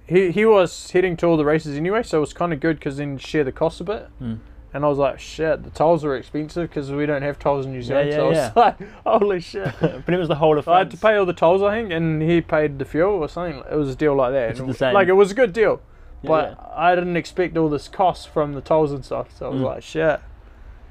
[0.07, 2.77] He he was heading to all the races anyway, so it was kind of good
[2.79, 4.09] because then you share the cost a bit.
[4.19, 4.35] Hmm.
[4.73, 7.71] And I was like, shit, the tolls are expensive because we don't have tolls in
[7.71, 8.09] New Zealand.
[8.09, 8.51] yeah, so I was yeah.
[8.55, 9.73] like, holy shit.
[9.79, 11.91] but it was the whole of I had to pay all the tolls, I think,
[11.91, 13.63] and he paid the fuel or something.
[13.71, 14.59] It was a deal like that.
[14.59, 14.91] And the.
[14.91, 15.81] Like, it was a good deal.
[16.21, 16.65] Yeah, but yeah.
[16.75, 19.35] I didn't expect all this cost from the tolls and stuff.
[19.37, 19.65] So I was Mm.
[19.65, 20.19] like, shit.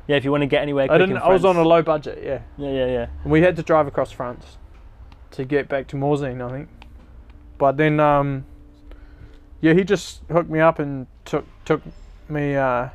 [0.09, 1.19] Yeah, if you want to get anywhere, I didn't.
[1.19, 2.41] I was on a low budget, yeah.
[2.57, 3.07] Yeah, yeah, yeah.
[3.25, 4.57] And we had to drive across France
[5.33, 6.69] to get back to Morzine, I think.
[7.59, 8.47] But then, um,
[9.61, 11.83] yeah, he just hooked me up and took took
[12.29, 12.89] me uh,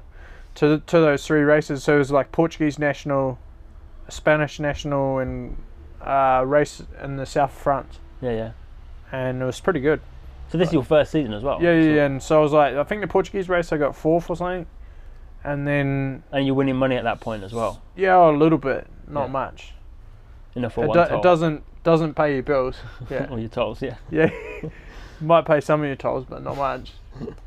[0.56, 1.84] to to those three races.
[1.84, 3.40] So it was like Portuguese national,
[4.10, 5.58] Spanish national, and
[6.02, 8.52] uh, race in the south of France, Yeah, yeah.
[9.12, 10.02] and it was pretty good.
[10.50, 11.62] So this is your first season as well.
[11.62, 12.06] Yeah, yeah, so- yeah.
[12.06, 14.66] And so I was like, I think the Portuguese race I got fourth or something,
[15.44, 18.88] and then And you're winning money at that point as well, yeah, a little bit,
[19.08, 19.32] not Yeah.
[19.32, 19.74] much.
[20.56, 22.76] enough for It, one do- it doesn't doesn't pay your bills.
[23.10, 23.28] Yeah.
[23.32, 23.96] Or your tolls, yeah.
[24.12, 24.30] Yeah,
[25.22, 26.94] might pay some of your tolls, but not much.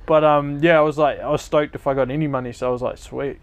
[0.07, 2.69] But um, yeah, I was like, I was stoked if I got any money, so
[2.69, 3.39] I was like, sweet.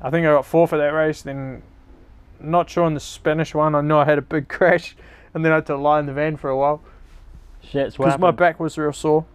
[0.00, 1.22] I think I got four for that race.
[1.22, 1.62] Then,
[2.40, 3.74] not sure on the Spanish one.
[3.74, 4.96] I know I had a big crash,
[5.34, 6.80] and then I had to lie in the van for a while
[7.62, 9.26] Shit, what because my back was real sore,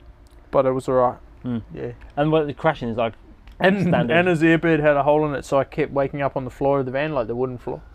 [0.51, 1.19] but it was alright.
[1.43, 1.59] Hmm.
[1.73, 3.13] Yeah, And what the crashing is like.
[3.59, 4.11] and Standard.
[4.17, 6.49] and his earbud had a hole in it, so I kept waking up on the
[6.49, 7.81] floor of the van, like the wooden floor.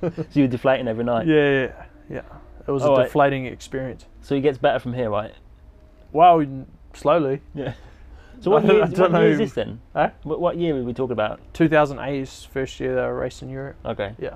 [0.00, 1.26] So you're deflating every night.
[1.26, 1.72] Yeah, yeah,
[2.10, 2.22] yeah.
[2.66, 4.06] It was Oh, a deflating experience.
[4.20, 5.32] So he gets better from here, right?
[6.12, 6.44] Well,
[6.94, 7.40] slowly.
[7.54, 7.74] Yeah.
[8.40, 9.44] So what I don't- year, I what don't year is know.
[9.44, 9.80] this then?
[9.94, 10.10] Huh?
[10.24, 11.40] What, what year are we talking about?
[11.54, 13.76] 2008 is first year they were racing Europe.
[13.84, 14.14] Okay.
[14.18, 14.34] Yeah.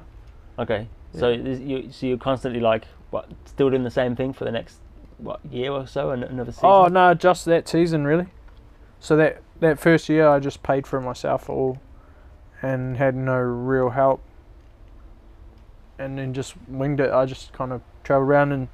[0.58, 0.88] Okay.
[1.12, 4.52] So this- you so you're constantly like what still doing the same thing for the
[4.52, 4.78] next
[5.18, 6.68] what year or so and another season.
[6.68, 8.26] Oh no, just that season really.
[9.00, 11.78] So that that first year I just paid for it myself all,
[12.62, 14.20] and had no real help.
[15.98, 17.10] And then just winged it.
[17.10, 18.68] I just kind of traveled around and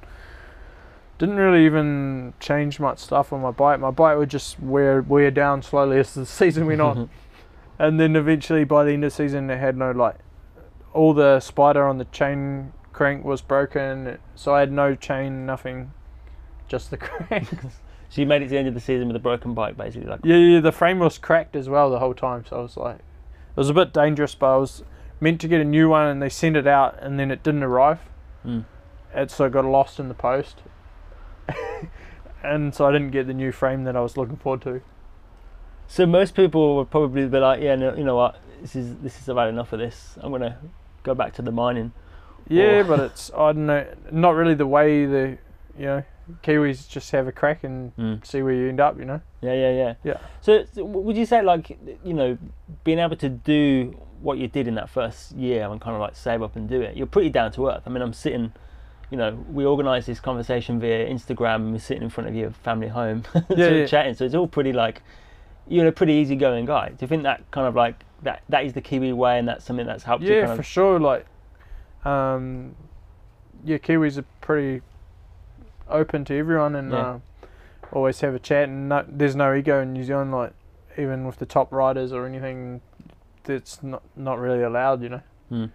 [1.17, 3.79] didn't really even change much stuff on my bike.
[3.79, 7.09] My bike would just wear wear down slowly as the season went on,
[7.79, 10.15] and then eventually by the end of the season it had no like
[10.93, 15.91] all the spider on the chain crank was broken, so I had no chain, nothing,
[16.67, 17.49] just the crank.
[18.09, 20.07] So you made it to the end of the season with a broken bike, basically.
[20.07, 22.77] Like Yeah, yeah, the frame was cracked as well the whole time, so I was
[22.77, 24.83] like, it was a bit dangerous, but I was
[25.19, 27.63] meant to get a new one and they sent it out and then it didn't
[27.63, 27.99] arrive.
[28.45, 28.65] Mm.
[29.15, 30.61] It so got lost in the post.
[32.43, 34.81] and so I didn't get the new frame that I was looking forward to.
[35.87, 39.19] So most people would probably be like, yeah, no, you know what, this is this
[39.19, 40.17] is about enough of this.
[40.21, 40.57] I'm gonna
[41.03, 41.91] go back to the mining.
[42.47, 45.37] Yeah, Or- but it's, I don't know, not really the way the,
[45.77, 46.03] you know,
[46.41, 48.25] Kiwis just have a crack and Mm.
[48.25, 49.21] see where you end up, you know?
[49.41, 49.93] Yeah, yeah, yeah.
[50.03, 50.17] Yeah.
[50.41, 52.37] So, so would you say like you know
[52.83, 56.15] being able to do what you did in that first year and kind of like
[56.15, 57.83] save up and do it, you're pretty down to earth.
[57.85, 58.53] I mean, I'm sitting.
[59.13, 61.57] You know, we organised this conversation via Instagram.
[61.57, 63.85] and We're sitting in front of your family home, sort of yeah.
[63.85, 64.15] chatting.
[64.15, 65.03] So it's all pretty like,
[65.67, 66.89] you're a pretty easygoing guy.
[66.89, 69.65] Do you think that kind of like that that is the Kiwi way, and that's
[69.65, 70.99] something that's helped you Yeah, kind for of sure.
[70.99, 71.27] Like,
[72.05, 72.75] um,
[73.63, 74.81] yeah, Kiwis are pretty
[75.87, 76.97] open to everyone and Yeah.
[76.97, 77.19] uh,
[77.91, 78.63] always have a chat.
[78.67, 80.31] And no, there's no ego in New Zealand.
[80.31, 80.53] Like,
[80.97, 82.81] even with the top riders or anything,
[83.43, 85.03] that's not not really allowed.
[85.03, 85.65] You know, Hmm.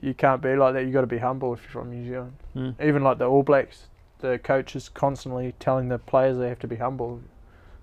[0.00, 0.84] You can't be like that.
[0.84, 2.34] You got to be humble if you're from New Zealand.
[2.56, 2.82] Mm.
[2.82, 3.88] Even like the All Blacks,
[4.20, 7.22] the coach is constantly telling the players they have to be humble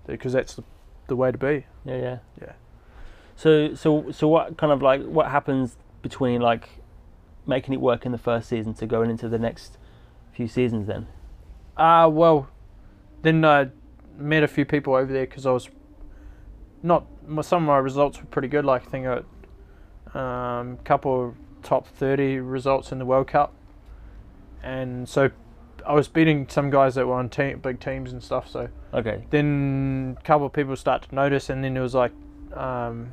[0.06, 0.64] because that's the,
[1.08, 1.66] the way to be.
[1.84, 2.18] Yeah, yeah.
[2.40, 2.52] Yeah.
[3.36, 6.68] So so so what kind of like what happens between like
[7.46, 9.78] making it work in the first season to going into the next
[10.32, 11.06] few seasons then?
[11.76, 12.48] Uh, well,
[13.22, 13.68] then I
[14.16, 15.68] met a few people over there because I was
[16.82, 17.06] not,
[17.42, 18.64] some of my results were pretty good.
[18.64, 19.24] Like, I think got
[20.14, 23.52] um, a couple of top 30 results in the World Cup.
[24.62, 25.30] And so
[25.86, 28.48] I was beating some guys that were on team, big teams and stuff.
[28.48, 29.24] So Okay.
[29.30, 32.12] then a couple of people start to notice, and then it was like
[32.54, 33.12] um,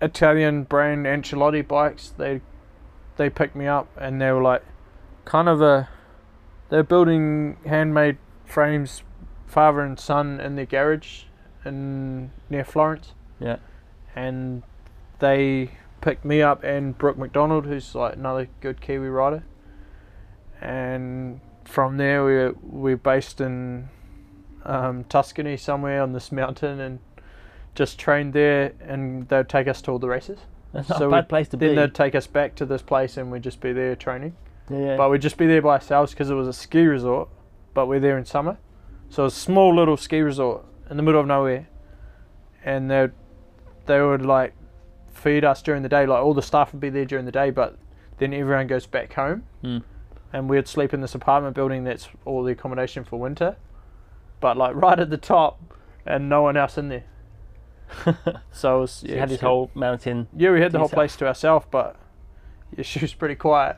[0.00, 2.10] Italian brand Ancillotti bikes.
[2.16, 2.40] They
[3.16, 4.62] they picked me up, and they were like
[5.24, 5.88] kind of a
[6.70, 8.16] they're building handmade
[8.46, 9.02] frames,
[9.46, 11.24] father and son in their garage
[11.64, 13.56] in near Florence, Yeah.
[14.16, 14.62] and
[15.18, 19.44] they picked me up and Brook Macdonald, who's like another good Kiwi rider,
[20.60, 23.88] and from there we we're based in
[24.64, 26.98] um, Tuscany somewhere on this mountain and
[27.74, 30.40] just trained there and they'd take us to all the races.
[30.72, 31.74] That's not a bad place to Then be.
[31.76, 34.36] they'd take us back to this place and we'd just be there training.
[34.70, 34.96] Yeah, yeah.
[34.96, 37.28] But we'd just be there by ourselves because it was a ski resort,
[37.74, 38.58] but we're there in summer.
[39.08, 41.68] So a small little ski resort in the middle of nowhere.
[42.64, 43.08] And they
[43.86, 44.54] they would like
[45.12, 46.06] feed us during the day.
[46.06, 47.78] Like all the staff would be there during the day, but
[48.18, 49.44] then everyone goes back home.
[49.62, 49.82] Mm.
[50.32, 53.56] And we'd sleep in this apartment building that's all the accommodation for winter.
[54.40, 55.60] But like right at the top
[56.06, 57.04] and no one else in there.
[58.50, 60.28] So it was, So yeah, you had this whole mountain.
[60.36, 60.96] Yeah, we had the whole yourself.
[60.96, 61.96] place to ourselves, but
[62.76, 63.76] yeah, she was pretty quiet.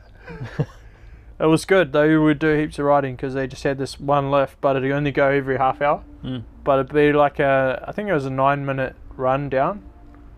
[1.39, 2.07] it was good though.
[2.07, 4.91] We would do heaps of riding because they just had this one lift, but it'd
[4.91, 6.03] only go every half hour.
[6.23, 6.43] Mm.
[6.63, 9.83] But it'd be like a, I think it was a nine minute run down.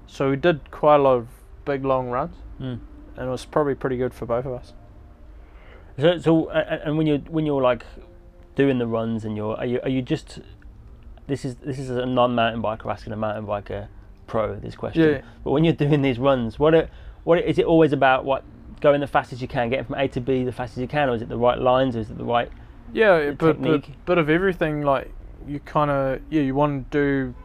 [0.08, 1.28] So we did quite a lot of
[1.66, 2.80] big long runs, Mm.
[3.18, 4.74] and it was probably pretty good for both of us.
[6.00, 7.86] So, so, and when you when you're like
[8.56, 10.40] doing the runs, and you're are you are you just
[11.28, 13.88] this is this is a non-mountain biker asking a mountain biker
[14.28, 15.02] pro this question.
[15.10, 15.22] Yeah.
[15.44, 16.90] But when you're doing these runs, what are,
[17.24, 18.26] what is it always about?
[18.26, 18.44] What
[18.80, 21.16] going the fastest you can, getting from A to B the fastest you can, or
[21.16, 22.52] is it the right lines, or is it the right?
[22.94, 24.84] Yeah, but, but bit of everything.
[24.84, 25.12] Like
[25.48, 27.36] you kind of yeah, you want to do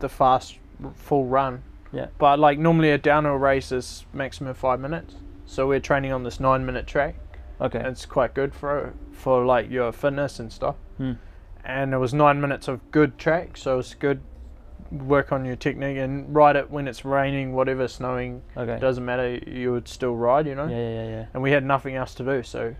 [0.00, 0.58] the fast
[0.94, 1.62] full run.
[1.92, 2.06] Yeah.
[2.18, 5.14] But like normally a downhill race is maximum five minutes.
[5.46, 7.16] So we're training on this nine minute track.
[7.60, 7.78] Okay.
[7.78, 10.76] and it's quite good for for like your fitness and stuff.
[10.96, 11.12] Hmm.
[11.64, 14.20] And it was nine minutes of good track, so it's good
[14.90, 18.78] work on your technique and ride it when it's raining, whatever, snowing, okay.
[18.80, 19.38] doesn't matter.
[19.46, 20.66] You would still ride, you know.
[20.66, 21.26] yeah, yeah, yeah, yeah.
[21.32, 22.74] And we had nothing else to do, so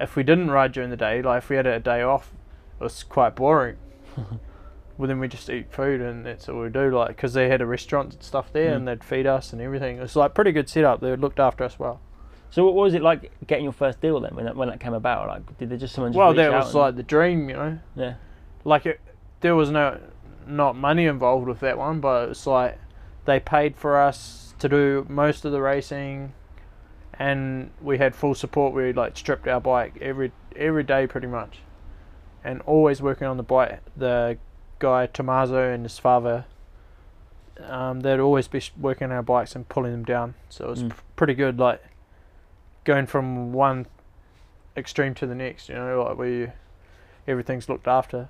[0.00, 2.32] if we didn't ride during the day, like if we had a day off,
[2.80, 3.76] it was quite boring.
[4.98, 7.60] well, then we just eat food and that's all we do, like because they had
[7.60, 8.76] a restaurant and stuff there, Hmm.
[8.76, 9.98] and they'd feed us and everything.
[9.98, 11.00] It was like pretty good setup.
[11.00, 12.00] They looked after us well.
[12.50, 14.94] So what was it like getting your first deal then when that, when that came
[14.94, 15.26] about?
[15.28, 17.78] Like, did they just someone just well, that was and- like the dream, you know.
[17.96, 18.14] yeah,
[18.64, 19.00] like it,
[19.40, 19.98] there was no
[20.46, 22.78] not money involved with that one, but it's like
[23.24, 26.32] they paid for us to do most of the racing,
[27.18, 28.72] and we had full support.
[28.74, 31.58] We like stripped our bike every every day pretty much,
[32.44, 33.80] and always working on the bike.
[33.96, 34.38] The
[34.78, 36.44] guy Tomaso and his father,
[37.66, 40.34] um, they'd always be working on our bikes and pulling them down.
[40.48, 40.90] So it was Mm.
[40.90, 41.82] p- pretty good, like
[42.84, 43.86] going from one
[44.76, 45.68] extreme to the next.
[45.68, 46.52] You know, like where you,
[47.26, 48.28] everything's looked after.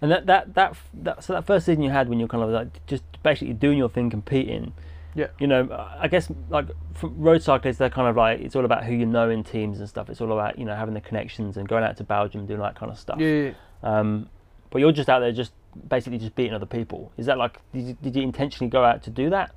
[0.00, 2.50] And that, that that that so that first season you had when you're kind of
[2.50, 4.72] like just basically doing your thing, competing.
[5.14, 5.26] Yeah.
[5.40, 8.84] You know, I guess like for road cyclists, they're kind of like it's all about
[8.84, 10.08] who you know in teams and stuff.
[10.08, 12.76] It's all about you know having the connections and going out to Belgium, doing that
[12.76, 13.18] kind of stuff.
[13.18, 13.50] Yeah,
[13.82, 14.28] Um,
[14.70, 15.52] but you're just out there just
[15.88, 17.12] basically just beating other people.
[17.16, 19.54] Is that like did you, did you intentionally go out to do that,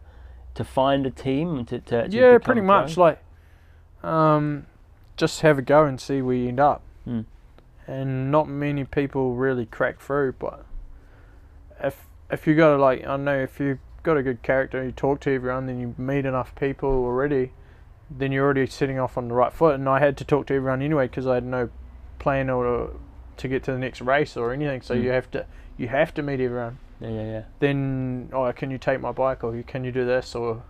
[0.56, 2.68] to find a team and to, to, to yeah, pretty pro?
[2.68, 2.98] much.
[2.98, 3.24] Like,
[4.04, 4.66] um,
[5.18, 6.82] just have a go and see where you end up.
[7.08, 7.26] Mm.
[7.88, 10.66] And not many people really crack through, but
[11.84, 14.84] if if you got to like, I don't know if you got a good character,
[14.84, 17.52] you talk to everyone, then you meet enough people already,
[18.10, 19.76] then you're already sitting off on the right foot.
[19.76, 21.70] And I had to talk to everyone anyway because I had no
[22.20, 22.96] plan or
[23.42, 24.82] to get to the next race or anything.
[24.82, 25.04] So Mm.
[25.04, 25.46] you have to
[25.78, 27.44] you have to meet everyone Yeah, yeah, yeah.
[27.60, 30.62] then oh can you take my bike or can you do this or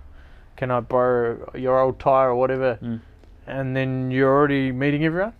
[0.55, 3.01] can I borrow your old tire or whatever Mm.
[3.47, 5.33] and then you're already meeting everyone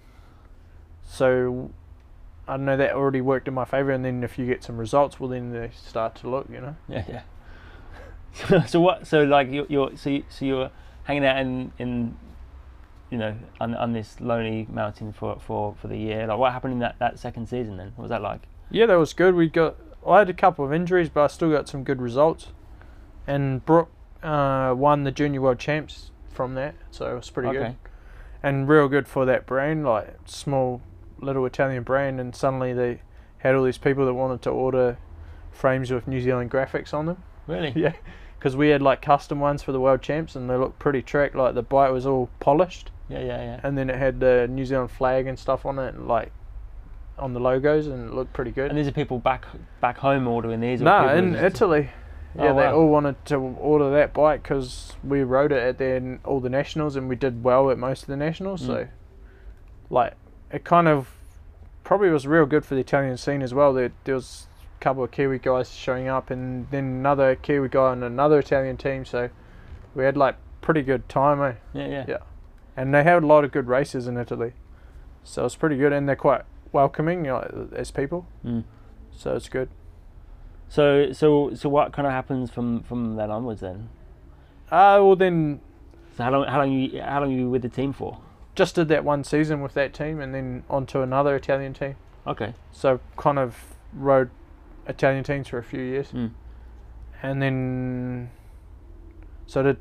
[1.04, 1.72] so
[2.48, 4.78] I don't know that already worked in my favour and then if you get some
[4.78, 7.22] results well then they start to look you know Yeah, yeah.
[8.34, 9.08] So, so what?
[9.08, 10.72] So like you're, you're so you, so you're
[11.04, 12.18] hanging out in in
[13.12, 16.26] you know on on this lonely mountain for for for the year.
[16.26, 17.94] Like what happened in that that second season then?
[17.96, 18.48] What was that like?
[18.72, 19.76] yeah that was good we got
[20.08, 22.48] I had a couple of injuries but I still got some good results
[23.28, 23.92] and Brook
[24.24, 27.76] uh, won the junior world champs from that so it was pretty good okay.
[28.42, 30.82] and real good for that brand, like small
[31.20, 33.02] little Italian brand, and suddenly they
[33.40, 34.98] had all these people that wanted to order
[35.52, 37.24] frames with New Zealand graphics on them.
[37.48, 37.74] Really?
[37.76, 37.94] Yeah,
[38.40, 41.36] because we had like custom ones for the world champs, and they looked pretty track.
[41.36, 43.60] Like the bike was all polished, Yeah, yeah, yeah.
[43.64, 46.32] and then it had the New Zealand flag and stuff on it, and like
[47.18, 48.70] on the logos, and it looked pretty good.
[48.70, 49.46] And these are people back
[49.80, 50.82] back home ordering these.
[50.82, 51.90] No, in Italy.
[52.38, 52.76] Oh, Yeah, they wow.
[52.76, 56.96] all wanted to order that bike because we rode it at the, all the nationals
[56.96, 58.62] and we did well at most of the nationals.
[58.62, 58.66] Mm.
[58.68, 58.88] So,
[59.90, 60.14] like,
[60.50, 61.10] it kind of
[61.84, 63.74] probably was real good for the Italian scene as well.
[63.74, 64.48] There, there was
[64.80, 68.78] a couple of Kiwi guys showing up and then another Kiwi guy on another Italian
[68.78, 69.04] team.
[69.04, 69.30] So,
[69.94, 71.56] we had like pretty good time, eh?
[71.74, 72.06] Yeah, yeah.
[72.08, 72.18] Yeah.
[72.82, 74.54] And they have a lot of good races in Italy.
[75.24, 78.26] So, it's pretty good and they're quite welcoming you know, as people.
[78.46, 78.64] Mm.
[79.12, 79.70] So, it's good.
[80.70, 83.90] So so so what kind of happens from from then onwards then?
[84.72, 85.60] Uh, well, then
[86.16, 88.20] So how long how long you how long you with the team for?
[88.56, 91.96] just did that one season with that team, and then onto another Italian team.
[92.26, 92.54] Okay.
[92.72, 94.30] So kind of rode
[94.88, 96.32] Italian teams for a few years, Mm.
[97.22, 98.30] and then
[99.48, 99.78] so I did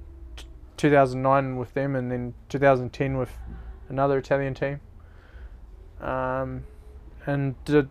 [0.80, 3.36] 2009 with them, and then 2010 with
[3.90, 4.80] another Italian team.
[6.00, 6.64] Um,
[7.26, 7.90] and did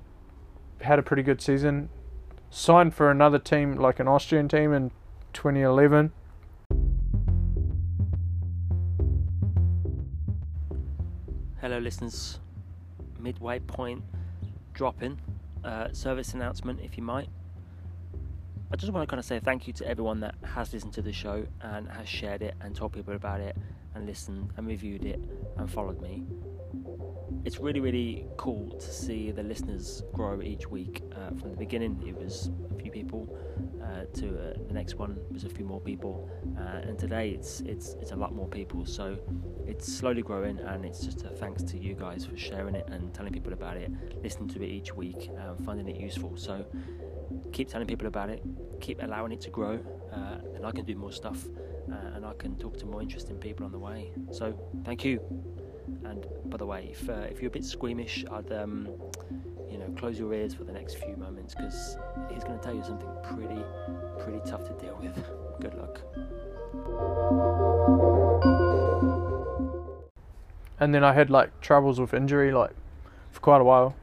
[0.82, 1.90] had a pretty good season.
[2.50, 4.90] Signed for another team, like an Austrian team, in
[5.34, 6.12] 2011.
[11.62, 12.40] Hello, listeners.
[13.20, 14.02] Midway point
[14.74, 15.20] dropping.
[15.64, 17.30] Uh, service announcement, if you might.
[18.72, 21.02] I just want to kind of say thank you to everyone that has listened to
[21.02, 23.58] the show and has shared it and told people about it
[23.96, 25.20] and listened and reviewed it
[25.58, 26.24] and followed me.
[27.46, 31.02] It's really, really cool to see the listeners grow each week.
[31.16, 33.36] Uh, from the beginning, it was a few people.
[33.84, 36.30] Uh, to uh, the next one it was a few more people,
[36.60, 38.86] uh, and today it's it's it's a lot more people.
[38.86, 39.18] So
[39.66, 43.14] it's slowly growing, and it's just a thanks to you guys for sharing it and
[43.14, 43.92] telling people about it,
[44.24, 46.38] listening to it each week, um, finding it useful.
[46.38, 46.66] So
[47.52, 48.42] keep telling people about it,
[48.80, 49.80] keep allowing it to grow,
[50.12, 51.46] uh, and I can do more stuff,
[51.92, 54.12] uh, and I can talk to more interesting people on the way.
[54.32, 55.20] So thank you.
[56.04, 58.88] And by the way, if uh, if you're a bit squeamish, I'd um,
[59.70, 61.98] you know close your ears for the next few moments because
[62.32, 63.62] he's going to tell you something pretty
[64.20, 65.16] pretty tough to deal with.
[65.60, 66.02] Good luck.
[70.80, 72.72] And then I had like troubles with injury, like
[73.32, 73.96] for quite a while.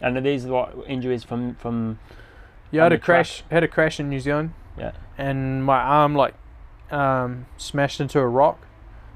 [0.00, 1.98] And are these what injuries from from?
[2.70, 3.42] Yeah, I had a crash.
[3.50, 4.52] Had a crash in New Zealand.
[4.78, 4.92] Yeah.
[5.16, 6.34] And my arm like
[6.90, 8.66] um, smashed into a rock,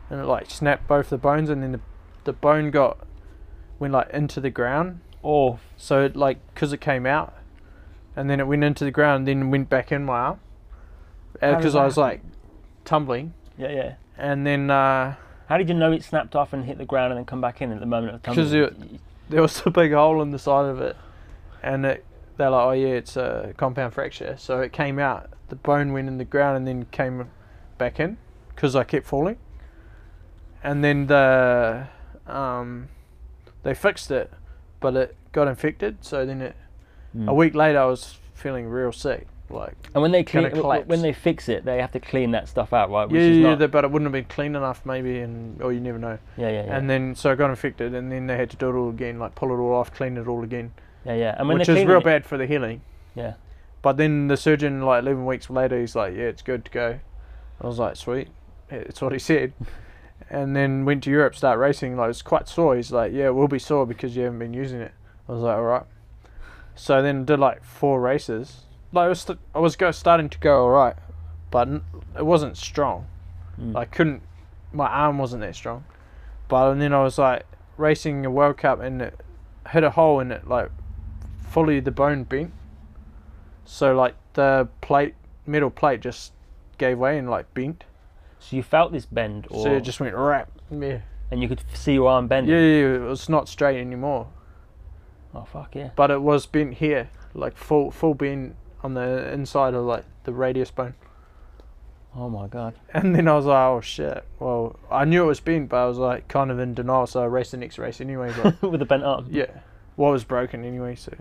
[0.09, 1.81] and it like snapped both the bones, and then the
[2.25, 2.99] the bone got
[3.79, 5.01] went like into the ground.
[5.23, 7.35] Oh, So it like because it came out,
[8.17, 10.41] and then it went into the ground, then went back in my arm.
[11.35, 12.23] Because did I was like
[12.85, 13.95] tumbling, yeah, yeah.
[14.19, 15.15] and then uh,
[15.49, 17.63] How did you know it snapped off and hit the ground and then come back
[17.63, 18.51] in at the moment of tumbling?
[18.51, 18.91] Because
[19.29, 20.97] there was a big hole in the side of it,
[21.63, 22.05] and it,
[22.41, 24.35] they're like, oh yeah, it's a compound fracture.
[24.39, 27.29] So it came out, the bone went in the ground and then came
[27.79, 28.17] back in
[28.55, 29.37] because I kept falling.
[30.65, 31.87] And then the
[32.27, 32.89] um,
[33.63, 34.33] they fixed it,
[34.81, 35.99] but it got infected.
[36.05, 36.57] So then it
[37.17, 37.27] Mm.
[37.29, 40.63] a week later I was feeling real sick, like And when they clean, gonna w-
[40.63, 43.09] w- when they fix it, they have to clean that stuff out, right?
[43.09, 45.73] Which yeah, is yeah, not, but it wouldn't have been clean enough maybe, and or
[45.73, 46.19] you never know.
[46.37, 46.77] yeah, yeah, yeah.
[46.77, 49.19] And then so I got infected, and then they had to do it all again,
[49.19, 50.73] like pull it all off, clean it all again.
[51.05, 51.35] Yeah, yeah.
[51.39, 52.83] And when which is real it- bad for the healing.
[53.15, 53.35] Yeah.
[53.83, 57.01] But then the surgeon, like 11 weeks later, he's like, "Yeah, it's good to go."
[57.61, 58.29] I was like, "Sweet,"
[58.69, 59.53] it's what he said.
[60.29, 61.97] and then went to Europe, start racing.
[61.97, 62.77] Like it's quite sore.
[62.77, 64.93] He's like, "Yeah, we'll be sore because you haven't been using it."
[65.29, 65.83] I was like, "All right."
[66.75, 68.63] So then did like four races.
[68.93, 70.97] Like I was, st- I was go starting to go all right,
[71.51, 71.83] but n-
[72.19, 73.07] it wasn't strong.
[73.61, 73.77] Mm.
[73.77, 74.23] I couldn't.
[74.73, 75.85] My arm wasn't that strong.
[76.49, 77.45] But and then I was like
[77.77, 79.21] racing a World Cup and it
[79.71, 80.71] hit a hole in it, like
[81.51, 82.53] fully the bone bent.
[83.65, 85.15] So like the plate,
[85.47, 86.33] metal plate, just
[86.79, 87.85] gave way and like bent.
[88.39, 90.51] So you felt this bend, or So it just went rap.
[90.71, 91.01] Yeah.
[91.31, 92.55] and you could see your arm Yeah, bending.
[92.55, 94.29] yeah, yeah, it was not straight anymore,
[95.35, 95.91] Oh fuck yeah.
[95.95, 100.33] but it was bent here, like full full bend on the inside of like the
[100.33, 100.95] radius bone.
[102.17, 102.75] Oh my god.
[102.93, 104.25] And then I was like, oh shit.
[104.41, 107.23] Well, I knew it was bent, but I was like kind of in denial, so
[107.23, 108.33] I raced the next race anyway.
[108.43, 109.27] But With a bent arm.
[109.31, 109.47] yeah,
[109.97, 111.13] what was broken anyway, so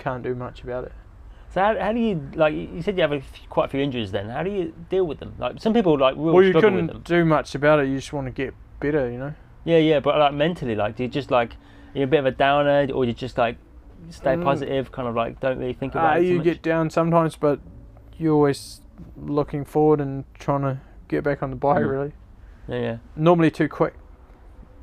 [0.00, 0.92] can't do much about it.
[1.52, 2.54] So how, how do you like?
[2.54, 4.12] You said you have a f- quite a few injuries.
[4.12, 5.34] Then how do you deal with them?
[5.38, 6.88] Like some people like real well, you struggle with them.
[6.88, 7.88] couldn't do much about it.
[7.88, 9.34] You just want to get better, you know.
[9.64, 11.56] Yeah, yeah, but like mentally, like, do you just like
[11.94, 13.56] you're a bit of a downer, or you just like
[14.10, 14.44] stay Mm.
[14.44, 16.20] positive, kind of like don't really think Uh, about it?
[16.22, 16.44] too you much?
[16.44, 17.58] get down sometimes, but
[18.16, 18.80] you're always
[19.16, 21.82] looking forward and trying to get back on the bike.
[21.82, 21.90] Mm.
[21.90, 22.12] Really,
[22.68, 23.94] yeah, yeah, normally too quick.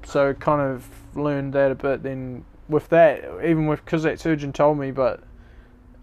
[0.03, 2.03] So kind of learned that a bit.
[2.03, 5.21] Then with that, even with because that surgeon told me, but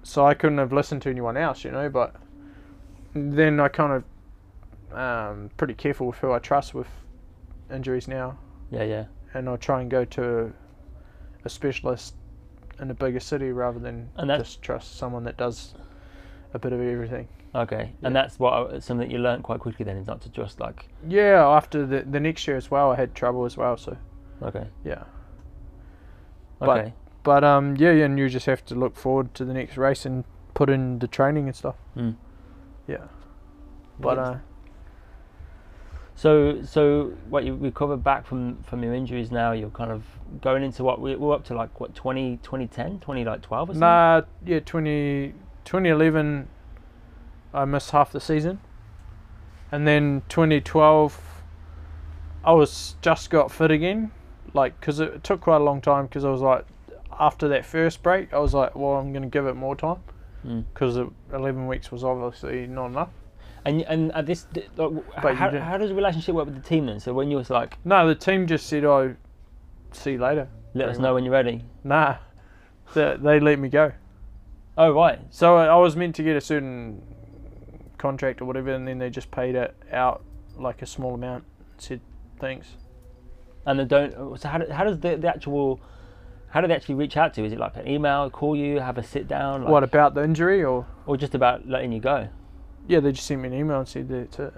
[0.03, 1.89] so I couldn't have listened to anyone else, you know.
[1.89, 2.15] But
[3.15, 4.03] then I kind
[4.93, 6.89] of um, pretty careful with who I trust with
[7.73, 8.39] injuries now,
[8.71, 9.05] yeah, yeah.
[9.33, 10.53] and I'll try and go to
[11.45, 12.15] a specialist
[12.81, 15.75] in a bigger city rather than And just trust someone that does
[16.53, 17.29] a bit of everything.
[17.55, 18.07] Okay, Yeah.
[18.09, 19.85] and that's what I- something that you learned quite quickly.
[19.85, 22.97] Then is not to just like Yeah, after the the next year as well, I
[22.97, 23.77] had trouble as well.
[23.77, 23.97] So
[24.43, 25.05] okay, yeah.
[26.67, 26.93] But- okay,
[27.23, 30.25] But um, yeah, and you just have to look forward to the next race and
[30.55, 31.77] put in the training and stuff.
[31.97, 32.17] Mm.
[32.87, 32.99] Yeah.
[33.99, 34.27] But Yes.
[34.27, 34.39] uh,
[36.17, 39.51] So, so what you recovered back from from your injuries now?
[39.53, 40.05] You're kind of
[40.41, 43.73] going into what we, we're up to, like what 20, 2010, 20 like twelve or
[43.73, 43.81] something.
[43.81, 45.33] nah, yeah, 20,
[45.65, 46.49] 2011,
[47.53, 48.61] I missed half the season,
[49.73, 51.43] and then twenty twelve,
[52.45, 54.13] I was just got fit again,
[54.55, 56.07] like because it took quite a long time.
[56.07, 56.65] Because I was like,
[57.21, 59.99] after that first break, I was like, well, I'm gonna give it more time
[60.47, 60.65] Mm.
[60.75, 60.99] because
[61.33, 63.09] 11 weeks was obviously not enough.
[63.65, 64.47] And and at this,
[64.77, 64.93] like,
[65.23, 67.01] But how, how does the relationship work with the team then?
[67.01, 69.15] So when you was like, No, the team just said, "Oh,
[69.93, 71.63] see you later." let us know when you're ready.
[71.85, 72.17] Nah,
[72.95, 73.93] they, they let me go.
[74.77, 75.21] Oh right.
[75.31, 77.01] So I I was meant to get a certain
[77.97, 80.23] contract or whatever, and then they just paid it out
[80.59, 81.45] like a small amount.
[81.79, 82.01] Said
[82.39, 82.67] thanks.
[83.67, 84.39] And they don't.
[84.41, 85.81] So how, how does the, the actual,
[86.51, 87.41] how do they actually reach out to?
[87.41, 87.47] you?
[87.47, 90.23] Is it like an email, call you, have a sit down, like, what about the
[90.23, 90.87] injury or?
[91.07, 92.29] or just about letting you go?
[92.87, 94.53] Yeah, they just sent me an email and said that's it.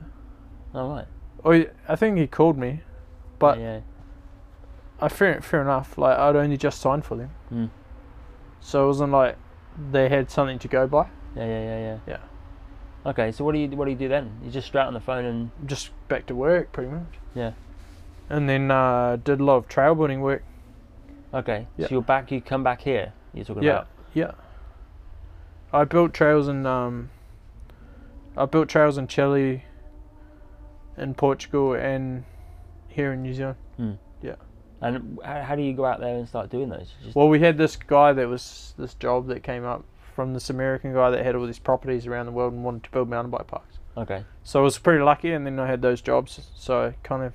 [0.74, 1.07] Oh right.
[1.44, 2.80] Or I think he called me,
[3.38, 3.80] but yeah,
[5.00, 5.96] I fair fair enough.
[5.96, 7.70] Like I'd only just signed for them, Mm.
[8.59, 9.36] so it wasn't like
[9.92, 11.07] they had something to go by.
[11.36, 11.98] yeah, yeah, yeah, yeah.
[12.09, 13.11] Yeah.
[13.11, 14.40] Okay, so what do you what do you do then?
[14.42, 17.14] You just straight on the phone and Just back to work, pretty much.
[17.34, 17.52] Yeah.
[18.29, 20.43] And then uh, did a lot of trail building work.
[21.33, 21.66] okay.
[21.77, 21.87] Yeah.
[21.89, 22.31] So you're back.
[22.33, 23.12] You come back here.
[23.35, 23.87] You're talking Yeah, about.
[24.14, 24.31] yeah.
[25.72, 27.11] I built trails in um.
[28.37, 29.64] I built trails in Chile,
[30.99, 32.24] in Portugal, and
[32.89, 33.57] here in New Zealand.
[33.79, 33.99] Mm.
[34.22, 34.35] Yeah.
[34.83, 36.93] And how, how do you go out there and start doing those?
[37.03, 40.51] Just, Well, we had this guy that was this job that came up from this
[40.51, 43.31] American guy that had all these properties around the world and wanted to build mountain
[43.31, 43.79] bike parks.
[43.97, 44.24] okay.
[44.45, 46.51] So I was pretty lucky, and then I had those jobs.
[46.57, 47.33] So I kind of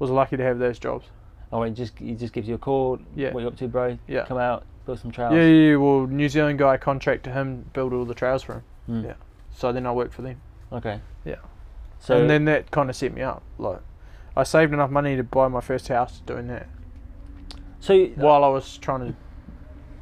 [0.00, 1.06] was lucky to have those jobs.
[1.52, 2.98] Oh, it just he just gives you a call.
[3.14, 3.32] Yeah.
[3.32, 3.96] What you up to, bro?
[4.08, 4.24] Yeah.
[4.24, 5.32] Come out, build some trails.
[5.32, 5.76] Yeah, yeah, yeah.
[5.76, 8.62] Well, New Zealand guy contracted him build all the trails for him.
[8.88, 9.04] Mm.
[9.04, 9.14] Yeah.
[9.52, 10.40] So then I worked for them.
[10.72, 11.00] Okay.
[11.24, 11.36] Yeah.
[12.00, 13.42] So and then that kind of set me up.
[13.58, 13.80] Like,
[14.36, 16.66] I saved enough money to buy my first house doing that
[17.80, 19.16] so while I was trying to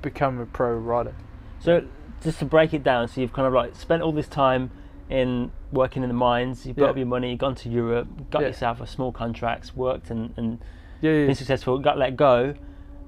[0.03, 1.15] become a pro rider.
[1.61, 1.87] So
[2.23, 4.71] just to break it down, so you've kind of like spent all this time
[5.11, 6.91] in working in the mines, you've built Yeah.
[6.91, 8.49] up your money, gone to Europe, got Yeah.
[8.49, 10.59] yourself a small contracts, worked and, and
[11.01, 11.27] Yeah, yeah.
[11.27, 12.55] been successful, got let go,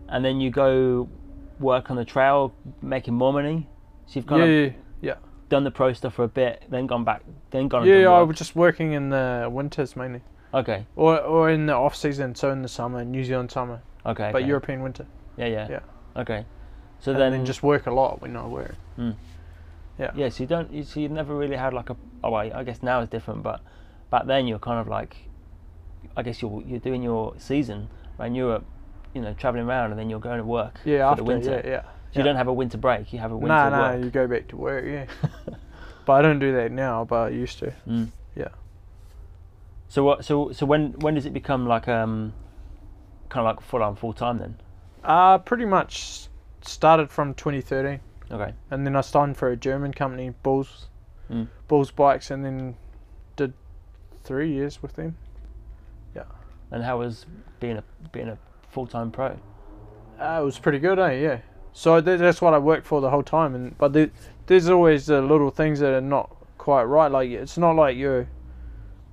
[0.09, 1.09] and then you go
[1.59, 3.68] work on the trail, making more money.
[4.07, 4.72] So you've kind yeah, of
[5.03, 5.14] yeah,
[5.48, 7.86] done the pro stuff for a bit, then gone back, then gone.
[7.86, 10.22] Yeah, and yeah, I was just working in the winters mainly,
[10.55, 14.30] Okay, or or in the off season, so in the summer, New Zealand summer, okay.
[14.32, 14.48] but okay.
[14.48, 15.07] European winter.
[15.36, 15.68] Yeah, yeah.
[15.68, 15.80] Yeah.
[16.16, 16.44] Okay.
[16.98, 18.74] So and then, then just work a lot when I work.
[18.96, 19.12] Hmm.
[20.01, 20.28] Yeah, Yeah.
[20.30, 21.96] so you don't, you, so you never really had like a.
[22.24, 23.61] Oh, well, I guess now it's different, but
[24.11, 25.16] back then you're kind of like,
[26.16, 27.88] I guess you're you're doing your season
[28.18, 28.64] around Europe,
[29.14, 31.62] you know, traveling around, and then you're going to work Yeah, for after the winter.
[31.64, 31.82] yeah, yeah.
[32.12, 33.12] So you don't have a winter break.
[33.12, 34.05] You have a winter Nah, nah, work.
[34.05, 34.84] you go back to work.
[34.84, 35.07] Yeah,
[36.07, 37.05] but I don't do that now.
[37.05, 37.72] But I used to.
[37.86, 38.09] Mm.
[38.34, 38.48] Yeah.
[39.88, 40.24] So what?
[40.24, 42.32] So so when when does it become like um,
[43.28, 44.57] kind of like full on full time then?
[45.05, 46.28] Uh pretty much
[46.62, 48.01] started from 2013.
[48.30, 48.54] Okay.
[48.70, 50.86] and then I signed for a German company, Bulls,
[51.30, 51.48] Mm.
[51.68, 52.76] Bulls Bikes, and then
[53.36, 53.52] did
[54.24, 55.16] three years with them.
[56.14, 56.24] Yeah.
[56.72, 57.26] And how was
[57.60, 59.36] being a being a full time pro?
[60.20, 61.12] Uh, it was pretty good, eh?
[61.12, 61.38] Yeah.
[61.72, 64.10] So th- that's what I worked for the whole time, and but there,
[64.46, 67.10] there's always the little things that are not quite right.
[67.10, 68.28] Like it's not like you're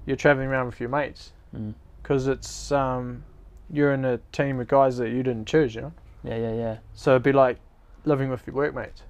[0.07, 1.75] you're traveling around with your mates, Mm.
[2.01, 3.23] because it's um
[3.69, 5.93] you're in a team of guys that you didn't choose, you know.
[6.23, 6.77] Yeah, yeah, yeah.
[6.93, 7.59] So it'd be like
[8.07, 9.03] living with your workmates.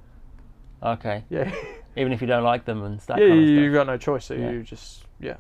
[0.82, 1.24] Okay.
[1.30, 1.54] Yeah.
[1.96, 3.18] Even if you don't like them and stuff.
[3.20, 4.26] yeah, kind of you've got no choice.
[4.26, 4.52] So Yeah.
[4.52, 5.38] you just yeah.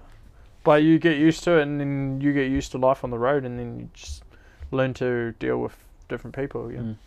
[0.64, 3.20] But you get used to it, and then you get used to life on the
[3.20, 4.24] road, and then you just
[4.72, 5.76] learn to deal with
[6.10, 6.72] different people.
[6.72, 6.80] Yeah.
[6.80, 6.98] Mm.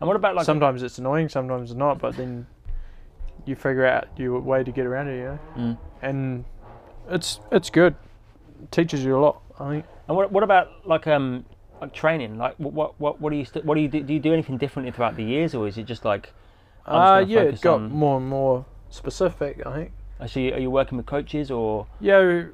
[0.00, 2.46] And what about like sometimes it's annoying, sometimes it's not, but then
[3.46, 5.18] you figure out your way to get around it.
[5.18, 5.38] Yeah.
[5.56, 5.78] Mm.
[6.02, 6.44] and
[7.08, 7.96] it's it's good.
[8.62, 9.42] It teaches you a lot.
[9.58, 9.84] I think.
[10.08, 11.44] And what what about like um
[11.80, 12.38] like training?
[12.38, 14.02] Like what what what, do you st- what do you do?
[14.02, 16.32] Do you do anything differently throughout the years, or is it just like
[16.86, 19.64] I'm Uh, yeah, it got on- more and more specific.
[19.66, 19.92] I think.
[20.18, 20.52] I see?
[20.52, 22.44] Are you working with coaches or Yeah,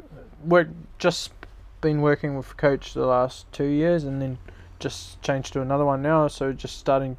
[0.45, 0.69] we're
[0.99, 1.33] just
[1.81, 4.39] been working with a coach the last two years, and then
[4.79, 6.29] just changed to another one now.
[6.29, 7.17] So just starting,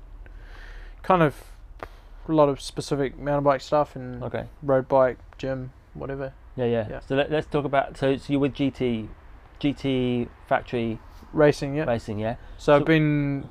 [1.03, 1.43] kind of,
[2.27, 4.45] a lot of specific mountain bike stuff and okay?
[4.63, 6.33] road bike, gym, whatever.
[6.55, 6.87] Yeah, yeah.
[6.89, 6.99] Yeah.
[7.01, 7.97] So let, let's talk about.
[7.97, 9.07] So, so you're with GT,
[9.59, 10.99] GT Factory
[11.37, 11.85] Racing, yeah.
[11.85, 12.35] Racing, yeah.
[12.57, 13.47] So I've been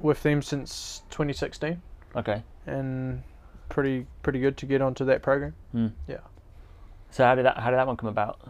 [0.00, 1.80] with them since 2016,
[2.16, 2.42] Okay.
[2.66, 3.22] and
[3.68, 5.54] pretty pretty good to get onto that program.
[6.08, 6.18] Yeah.
[7.10, 8.40] So how did that how did that one come about?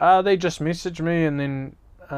[0.00, 1.76] Uh, they just messaged me, and then
[2.10, 2.14] uh,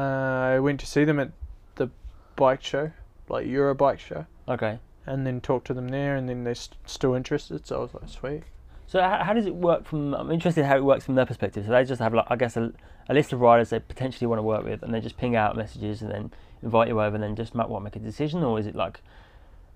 [0.55, 1.31] I went to see them at
[1.75, 1.89] the
[2.35, 2.91] bike show,
[3.29, 4.25] like Eurobike show.
[4.47, 4.79] Okay.
[5.05, 7.65] and then talk to them there, and then they're st- still interested.
[7.65, 8.43] So I was like, sweet.
[8.87, 10.13] So how, how does it work from?
[10.13, 11.65] I'm interested in how it works from their perspective.
[11.65, 12.71] So they just have like I guess a,
[13.11, 15.57] a list of riders they potentially want to work with, and they just ping out
[15.57, 16.31] messages and then
[16.63, 19.01] invite you over, and then just make, what make a decision, or is it like?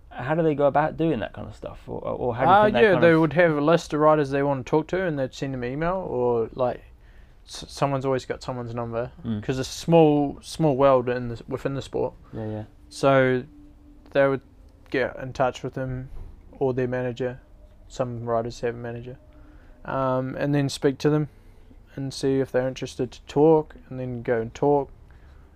[0.10, 2.78] How do they go about doing that kind of stuff, or, or how do you
[2.78, 5.04] Uh, yeah, they of, would have a list of riders they want to talk to,
[5.06, 6.82] and they'd send them an email, or like
[7.44, 9.42] someone's always got someone's number Mm.
[9.42, 12.14] because it's a small small world in the, within the sport.
[12.34, 12.64] Yeah, yeah.
[12.90, 13.44] So
[14.12, 14.42] they would
[14.90, 16.10] get in touch with them
[16.54, 17.42] or their manager.
[17.90, 19.18] Some riders have a manager,
[19.84, 21.28] um, and then speak to them
[21.98, 24.92] and see if they're interested to talk, and then go and talk,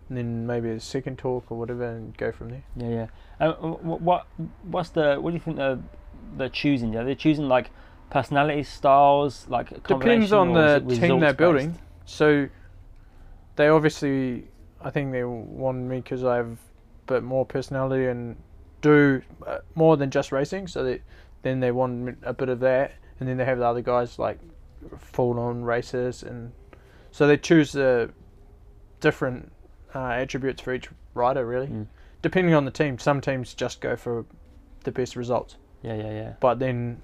[0.08, 2.64] and then maybe a second talk or whatever, and go from there.
[2.76, 3.08] Yeah,
[3.40, 3.52] yeah.
[3.54, 4.28] Wh- what
[4.64, 5.80] what's the what do you think they're
[6.38, 6.94] they're choosing?
[6.94, 7.72] Yeah, they're choosing like
[8.10, 11.78] personality styles, like a Depends on the team they're building.
[12.06, 12.50] So
[13.56, 14.48] they obviously,
[14.82, 16.58] I think they want me because I have a
[17.14, 18.36] bit more personality and
[18.82, 20.68] do uh, more than just racing.
[20.68, 21.02] So they,
[21.42, 24.40] then they want a bit of that, and then they have the other guys like
[24.98, 26.52] full-on races, and
[27.12, 28.12] so they choose the
[29.00, 29.52] different
[29.96, 31.88] uh, attributes for each rider, really, Mm.
[32.22, 32.98] depending on the team.
[33.00, 34.26] Some teams just go for
[34.84, 36.34] the best results, Yeah, yeah, yeah.
[36.40, 37.02] but then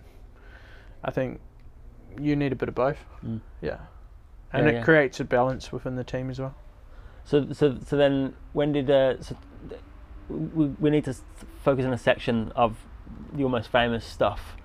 [1.03, 1.39] I think
[2.19, 2.97] you need a bit of both.
[3.25, 3.41] Mm.
[3.61, 3.77] Yeah.
[4.53, 4.83] And Yeah, it yeah.
[4.83, 6.55] creates a balance within the team as well.
[7.25, 9.35] So, so, so then, when did uh, so
[9.67, 9.81] th-
[10.29, 11.15] we, we need to
[11.63, 12.77] focus on a section of
[13.35, 14.55] your most famous stuff?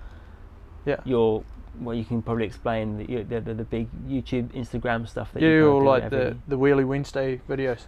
[0.85, 0.97] Yeah.
[1.03, 1.43] Your
[1.79, 5.49] well, you can probably explain the the, the, the big YouTube, Instagram stuff that Yeah,
[5.49, 7.81] you or like every- the, the Wheelie Wednesday videos.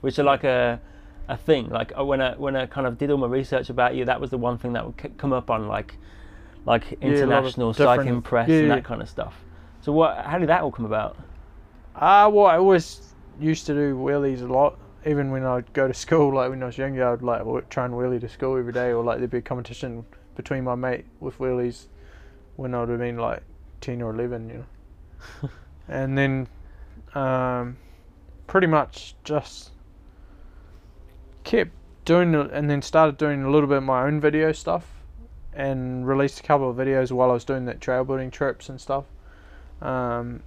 [0.00, 0.80] which are like a
[1.28, 1.68] a thing.
[1.70, 4.20] Like uh, when I when I kind of did all my research about you, that
[4.20, 5.96] was the one thing that would c- come up on like
[6.66, 8.74] like Yeah, a lot of international cycling different- press yeah, and yeah.
[8.76, 9.34] that kind of stuff.
[9.80, 10.18] So what?
[10.26, 11.16] How did that all come about?
[11.94, 14.78] Ah, well, I always used to do wheelies a lot.
[15.04, 17.94] Even when I'd go to school, like when I was younger, I'd like try and
[17.94, 20.04] wheelie to school every day, or like there'd be a competition
[20.36, 21.86] between my mate with wheelies
[22.56, 23.42] when I would have been like
[23.80, 24.64] ten or eleven, you
[25.42, 25.50] know.
[25.88, 26.48] and then,
[27.14, 27.76] um,
[28.46, 29.70] pretty much just
[31.44, 31.70] kept
[32.04, 34.86] doing it, and then started doing a little bit of my own video stuff,
[35.52, 38.80] and released a couple of videos while I was doing that trail building trips and
[38.80, 39.04] stuff.
[39.80, 40.42] Um,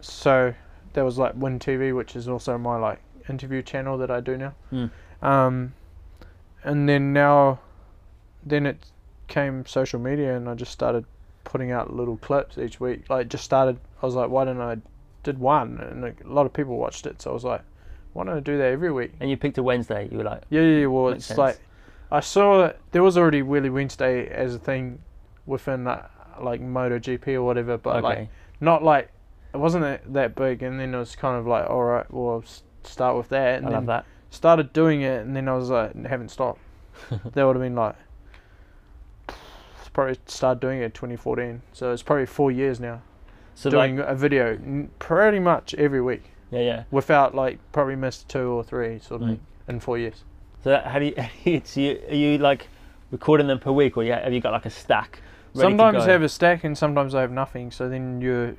[0.00, 0.54] so
[0.92, 4.36] there was like Wyn TV, which is also my like interview channel that I do
[4.36, 4.54] now.
[4.72, 4.90] Mm.
[5.22, 5.74] Um,
[6.64, 7.60] and then now,
[8.44, 8.90] then it
[9.26, 11.04] came social media, and I just started
[11.48, 13.08] putting out little clips each week.
[13.10, 14.76] Like just started, I was like, why don't I
[15.22, 17.62] did one, and a lot of people watched it, so I was like,
[18.12, 19.12] why don't I do that every week?
[19.20, 20.08] And you picked a Wednesday.
[20.10, 20.80] You were like, Yeah, yeah.
[20.80, 21.38] yeah, Well, it's sense.
[21.38, 21.58] like
[22.10, 24.98] I saw that there was already Wheelie Wednesday as a thing
[25.46, 26.06] within uh,
[26.40, 28.28] like MotoGP or whatever, but okay, like
[28.60, 29.10] not like
[29.54, 30.62] it wasn't that, that big.
[30.62, 32.44] And then it was kind of like, all right, well, I'll
[32.84, 34.04] start with that, and I then love that.
[34.30, 36.60] started doing it, and then I was like, haven't stopped.
[37.10, 37.94] that would have been like
[39.98, 43.02] probably started doing it in 2014, so it's probably four years now
[43.56, 44.56] So doing like, a video
[45.00, 46.22] pretty much every week
[46.52, 46.84] yeah, yeah.
[46.92, 49.38] without like probably missed two or three sort of Mm.
[49.66, 50.22] in four years.
[50.62, 51.06] So that- how do
[51.44, 51.60] you?
[51.64, 52.68] so you, are you like
[53.10, 55.20] recording them per week, or yeah, have you got like a stack?
[55.54, 56.04] Sometimes?
[56.04, 57.72] I have a stack and sometimes I have nothing.
[57.72, 58.54] So then you're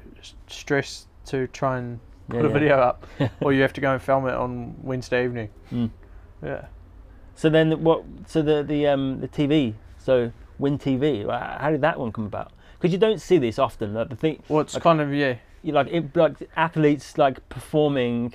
[0.47, 2.53] stressed to try and Yeah, put a yeah.
[2.53, 3.07] video up,
[3.41, 5.49] or you have to go and film it on Wednesday evening.
[5.71, 5.89] Mm.
[6.43, 6.65] Yeah.
[7.35, 8.03] So then what?
[8.27, 9.75] So the the um the TV.
[9.97, 11.27] So Wyn TV.
[11.59, 12.51] How did that one come about?
[12.77, 13.93] Because you don't see this often.
[13.93, 15.35] Like the thing, Well, it's kind of yeah.
[15.63, 18.33] you like it, like athletes like performing,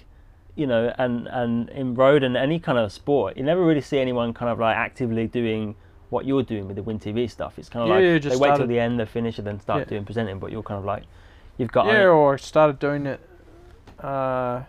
[0.57, 3.37] you know, and and in road and any kind of sport.
[3.37, 5.75] You never really see anyone kind of like actively doing
[6.11, 7.59] what you're doing with the Wyn TV stuff.
[7.59, 9.61] It's kind of Yeah, like they just wait till the end, they finish, and then
[9.61, 9.85] start Yeah.
[9.87, 10.39] doing presenting.
[10.39, 11.05] But you're kind of like,
[11.59, 13.21] you've got Yeah, or started doing it
[14.01, 14.63] uh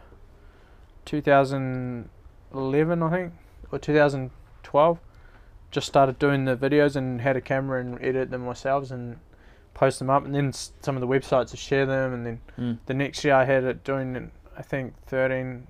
[1.05, 3.33] 2011 I think
[3.71, 4.99] or 2012
[5.75, 9.17] just started doing the videos and had a camera and edit them myself and
[9.73, 10.23] post them up.
[10.23, 12.13] And then some of the websites to share them.
[12.13, 12.77] And then Mm.
[12.85, 15.67] the next year I had it doing I think 13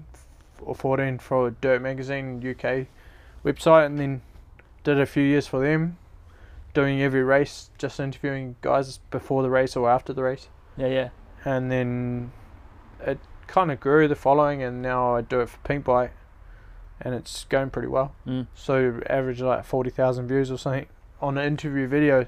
[0.62, 2.86] or 14 for Dirt Magazine UK
[3.44, 3.88] website.
[3.88, 4.22] And then
[4.84, 5.98] did a few years for them
[6.76, 10.50] doing every race just interviewing guys before the race or after the race.
[10.78, 11.10] Yeah, yeah.
[11.46, 12.32] and then
[13.02, 16.12] it kind of grew the following and now I do it for Pinkbike
[17.06, 18.48] and it's going pretty well Mm.
[18.56, 20.88] so average like 40,000 views or something
[21.22, 22.26] on an interview video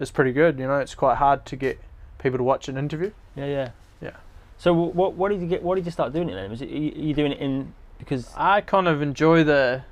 [0.00, 1.78] is pretty good you know it's quite hard to get
[2.18, 3.68] people to watch an interview Yeah, yeah.
[4.00, 4.16] Yeah.
[4.58, 5.62] So what what did you get?
[5.62, 6.48] What did you start doing it then?
[6.50, 9.82] Was it you, you doing it in because I kind of enjoy the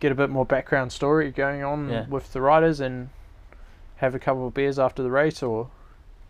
[0.00, 2.06] get a bit more background story going on Yeah.
[2.08, 3.08] with the riders and
[3.96, 5.68] have a couple of beers after the race or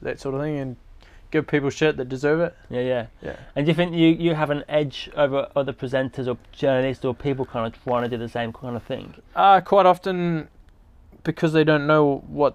[0.03, 0.77] that sort of thing and
[1.37, 3.07] give people shit that deserve it yeah, yeah.
[3.23, 7.05] yeah And do you think you you have an edge over other presenters or journalists
[7.05, 9.15] or people kind of want to do the same kind of thing?
[9.35, 10.49] Uh, quite often,
[11.25, 12.05] because they don't know
[12.41, 12.55] what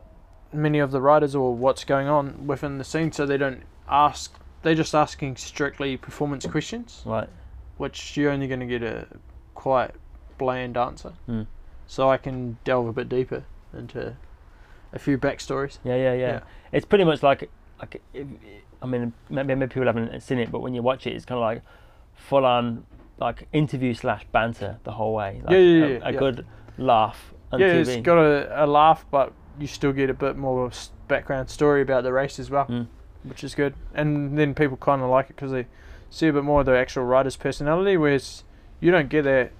[0.54, 4.28] many of the riders or what's going on within the scene, so they don't ask.
[4.64, 7.30] They're just asking strictly performance questions, Right.
[7.78, 9.08] which you're only going to get a
[9.56, 9.92] quite
[10.38, 11.14] bland answer.
[11.28, 11.48] Mm.
[11.88, 14.16] So I can delve a bit deeper into
[14.94, 15.80] a few backstories.
[15.84, 16.40] Yeah, yeah, yeah, Yeah.
[16.72, 18.28] It's pretty much like like if,
[18.82, 21.38] I mean, maybe, maybe people haven't seen it, but when you watch it, it's kind
[21.38, 21.62] of like
[22.16, 22.86] full on
[23.20, 25.42] like interview slash banter the whole way.
[25.44, 26.20] Like Yeah, yeah, a, yeah, a yeah.
[26.20, 26.46] good
[26.78, 27.88] laugh yeah, TV.
[27.88, 30.72] it's got a, a laugh, but you still get a bit more
[31.08, 32.88] background story about the race as well, Mm.
[33.24, 33.74] which is good.
[33.94, 35.68] And then people kind of like it because they
[36.10, 38.44] see a bit more of the actual rider's personality, whereas
[38.80, 39.52] you don't get that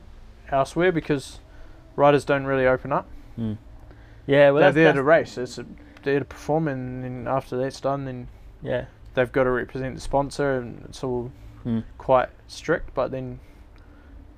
[0.50, 1.40] elsewhere because
[1.96, 3.08] riders don't really open up.
[3.38, 3.58] Mm.
[4.26, 5.38] Yeah, well, They're that's, there that's, to race.
[5.38, 5.66] It's a,
[6.04, 8.28] there to perform, and then after that's done, then
[8.62, 11.32] yeah, they've got to represent the sponsor, and it's all
[11.66, 11.84] Mm.
[11.98, 12.94] quite strict.
[12.96, 13.40] But then,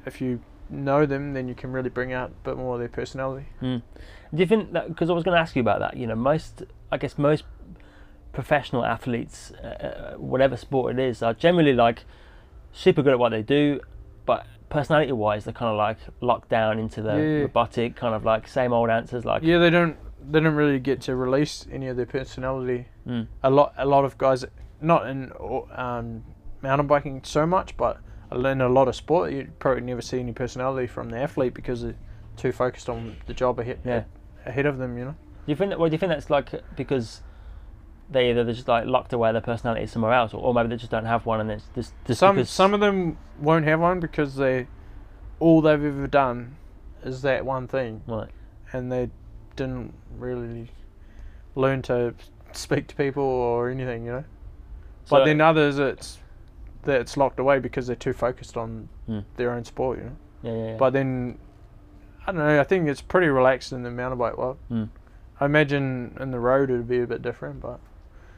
[0.06, 2.90] if you know them, then you can really bring out a bit more of their
[2.90, 3.48] personality.
[3.62, 3.82] Mm.
[4.34, 4.88] Do you think that?
[4.90, 5.96] Because I was going to ask you about that.
[5.98, 7.44] You know, most, I guess, most
[8.32, 12.04] professional athletes, uh, uh, whatever sport it is, are generally like
[12.72, 13.80] super good at what they do,
[14.26, 17.40] but personality-wise, they're kind of like locked down into the Yeah, yeah.
[17.42, 19.24] robotic kind of like same old answers.
[19.24, 19.98] Like, Yeah, they don't
[20.32, 22.88] they don't really get to release any of their personality.
[23.08, 23.28] Mm.
[23.44, 24.44] A lot a lot of guys,
[24.84, 25.32] not in
[25.76, 26.24] um,
[26.62, 27.98] mountain biking so much, but
[28.32, 31.82] in a lot of sport, you probably never see any personality from the athlete because
[31.84, 31.96] they're
[32.38, 34.04] too focused on the job ahead Yeah.
[34.46, 34.98] ahead of them.
[34.98, 35.12] You know.
[35.46, 35.80] Do you think that?
[35.80, 37.22] Well, do you think that's like because
[38.10, 40.76] they either they're just like locked away their personality somewhere else, or, or maybe they
[40.78, 44.00] just don't have one, and it's just, just some some of them won't have one
[44.00, 44.68] because they
[45.40, 46.56] all they've ever done
[47.04, 48.30] is that one thing, Right.
[48.72, 49.10] and they
[49.56, 50.70] didn't really
[51.56, 52.14] learn to
[52.54, 54.06] speak to people or anything.
[54.06, 54.24] You know.
[55.06, 56.20] So- But then others, it's
[56.84, 59.20] that it's locked away because they're too focused on Hmm.
[59.38, 60.12] their own sport, you know.
[60.42, 60.78] Yeah, yeah, yeah.
[60.78, 61.38] But then,
[62.28, 62.60] I don't know.
[62.60, 64.58] I think it's pretty relaxed in the mountain bike world.
[64.68, 64.86] Hmm.
[65.40, 67.80] I imagine in the road it'd be a bit different, but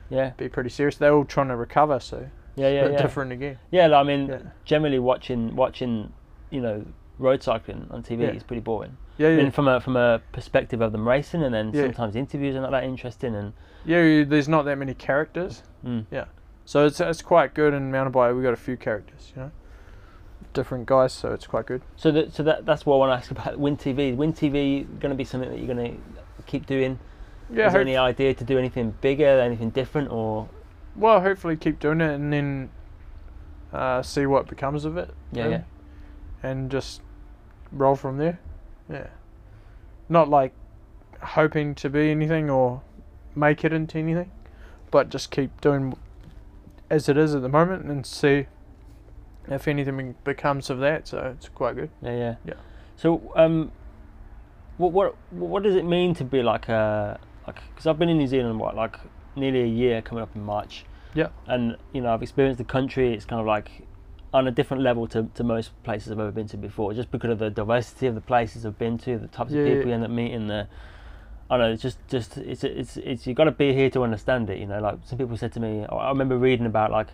[0.09, 0.97] yeah, be pretty serious.
[0.97, 3.01] They're all trying to recover, so yeah, yeah, a bit yeah.
[3.01, 3.57] different again.
[3.72, 4.38] Yeah, like, I mean, Yeah.
[4.63, 6.13] generally watching watching,
[6.51, 6.86] you know,
[7.20, 8.30] road cycling on TV Yeah.
[8.32, 8.97] is pretty boring.
[9.18, 11.84] Yeah, I yeah, mean, from a from a perspective of them racing, and then Yeah.
[11.84, 13.53] sometimes interviews are not that interesting, and
[13.86, 14.24] yeah.
[14.24, 16.05] There's not that many characters, mm,
[16.66, 18.34] so it's it's quite good in mountain bike.
[18.34, 19.51] We've got a few characters, you know,
[20.53, 21.82] different guys, so it's quite good.
[21.95, 24.16] so that so that that's what I want to ask about Wyn TV.
[24.16, 26.99] Wyn TV going to be something that you're going to keep doing.
[27.53, 30.49] Yeah, Is there any idea to do anything bigger, anything different, or
[30.95, 32.70] well, hopefully keep doing it and then
[33.72, 35.13] uh, see what becomes of it.
[35.32, 35.61] yeah, yeah,
[36.41, 37.01] and just
[37.72, 38.39] roll from there.
[38.89, 39.07] Yeah.
[40.09, 40.53] Not like
[41.22, 42.82] hoping to be anything or
[43.36, 44.32] make it into anything,
[44.91, 45.95] but just keep doing
[46.89, 48.45] as it is at the moment and see
[49.47, 51.07] if anything becomes of that.
[51.07, 51.89] So it's quite good.
[52.01, 52.36] yeah, yeah.
[52.45, 52.53] Yeah.
[52.95, 53.71] So um,
[54.77, 57.59] what what what does it mean to be like a like?
[57.69, 58.97] Because I've been in New Zealand what like
[59.36, 60.86] nearly a year, coming up in March.
[61.13, 61.29] Yeah.
[61.47, 63.13] and you know I've experienced the country.
[63.13, 63.69] It's kind of like
[64.33, 67.31] on a different level to, to most places I've ever been to before, just because
[67.31, 69.88] of the diversity of the places I've been to, the types Yeah, of people yeah.
[69.88, 70.47] you end up meeting.
[70.47, 70.67] The
[71.49, 71.73] I don't know.
[71.73, 74.57] It's just just it's it's it's you got to be here to understand it.
[74.59, 75.85] You know, like some people said to me.
[75.85, 77.07] I remember reading about like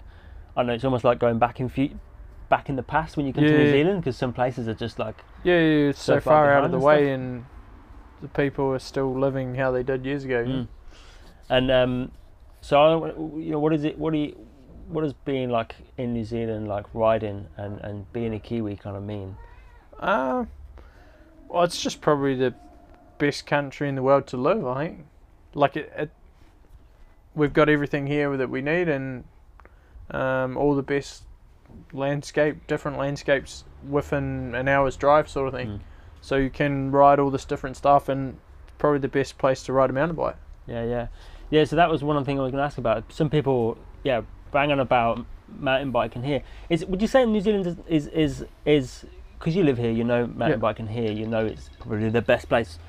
[0.56, 0.74] I don't know.
[0.74, 2.00] It's almost like going back in fu-
[2.50, 3.72] back in the past when you come to New Yeah.
[3.72, 6.64] Zealand because some places are just like Yeah, yeah, it's So so, far far out
[6.66, 7.46] of the and way, and
[8.22, 10.46] the people are still living how they did years ago.
[10.46, 10.68] Mm.
[11.50, 12.12] And um,
[12.62, 13.08] so, I,
[13.40, 13.98] you know, what is it?
[13.98, 14.48] What do you,
[14.88, 18.96] what does being like in New Zealand, like riding and, and being a Kiwi, kind
[18.96, 19.36] of mean?
[20.00, 20.46] Uh,
[21.50, 22.54] well, it's just probably the
[23.22, 24.66] best country in the world to live.
[24.66, 25.06] I think.
[25.54, 26.10] Like it, it
[27.36, 29.24] we've got everything here that we need, and
[30.10, 31.24] um, all the best
[31.94, 35.68] landscape, different landscapes within an hour's drive, sort of thing.
[35.68, 35.80] Mm.
[36.22, 38.38] So you can ride all this different stuff, and
[38.80, 40.38] probably the best place to ride a mountain bike.
[40.66, 41.08] Yeah, yeah,
[41.52, 41.64] yeah.
[41.66, 43.12] So that was one of the things I was going to ask about.
[43.14, 45.26] Some people, yeah, bang on about
[45.60, 46.42] mountain biking here.
[46.70, 49.06] Is would you say New Zealand is is is is
[49.38, 50.68] because you live here, you know mountain Yeah.
[50.68, 52.80] biking here, you know it's probably the best place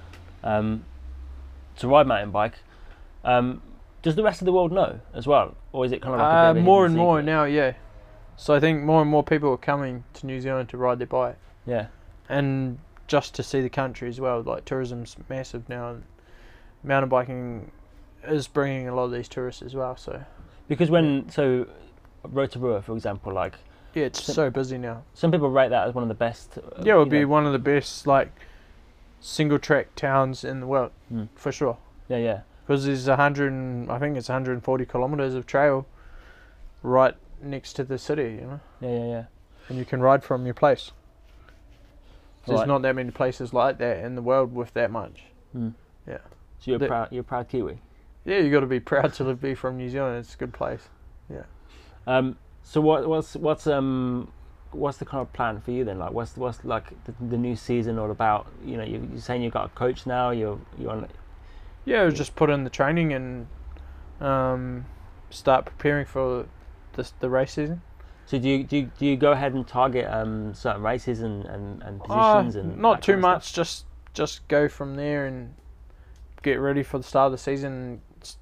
[0.42, 0.84] um,
[1.76, 2.54] to ride mountain bike.
[3.24, 3.62] Um,
[4.02, 6.50] does the rest of the world know as well, or is it kind of like
[6.50, 7.74] a bit Uh, more and more now, yeah.
[8.36, 11.06] So I think more and more people are coming to New Zealand to ride their
[11.06, 11.36] bike.
[11.66, 11.86] Yeah,
[12.28, 14.40] and just to see the country as well.
[14.42, 16.02] Like tourism's massive now, and
[16.82, 17.70] mountain biking
[18.26, 19.96] is bringing a lot of these tourists as well.
[19.96, 20.22] So
[20.66, 21.66] because when so
[22.24, 23.54] Rotorua, for example, like
[23.94, 25.02] yeah, it's So- so busy now.
[25.14, 26.58] some people rate that as one of the best.
[26.58, 28.32] Uh, Yeah, it would be know- one of the best like
[29.22, 31.28] single track towns in the world Mm.
[31.34, 31.78] for sure.
[32.08, 35.86] Yeah, yeah, Because there's a hundred, I think it's 140 kilometers of trail
[36.82, 39.24] right next to the city, you know, yeah, yeah, yeah.
[39.68, 40.90] and you can ride from your place.
[42.46, 42.68] There's Right.
[42.68, 45.24] not that many places like that in the world with that much.
[45.56, 45.74] Mm.
[46.06, 46.18] Yeah.
[46.58, 47.08] So you're The- proud.
[47.12, 47.78] You're proud Kiwi.
[48.24, 50.18] Yeah, you got to be proud to live, be from New Zealand.
[50.18, 50.88] It's a good place.
[51.30, 51.44] Yeah.
[52.06, 54.32] Um, so what, what's what's um
[54.72, 55.98] what's the kind of plan for you then?
[55.98, 58.46] Like, what's what's like the, the new season all about?
[58.64, 60.30] You know, you, you're saying you've got a coach now.
[60.30, 61.08] You're you're on.
[61.84, 63.46] Yeah, just put in the training and
[64.20, 64.86] um,
[65.30, 66.46] start preparing for
[66.94, 67.82] this the race season.
[68.26, 71.44] So do you do you, do you go ahead and target um, certain races and,
[71.44, 72.04] and, and Uh,
[72.42, 73.52] positions and not too much.
[73.52, 75.54] Just just go from there and
[76.42, 78.00] get ready for the start of the season.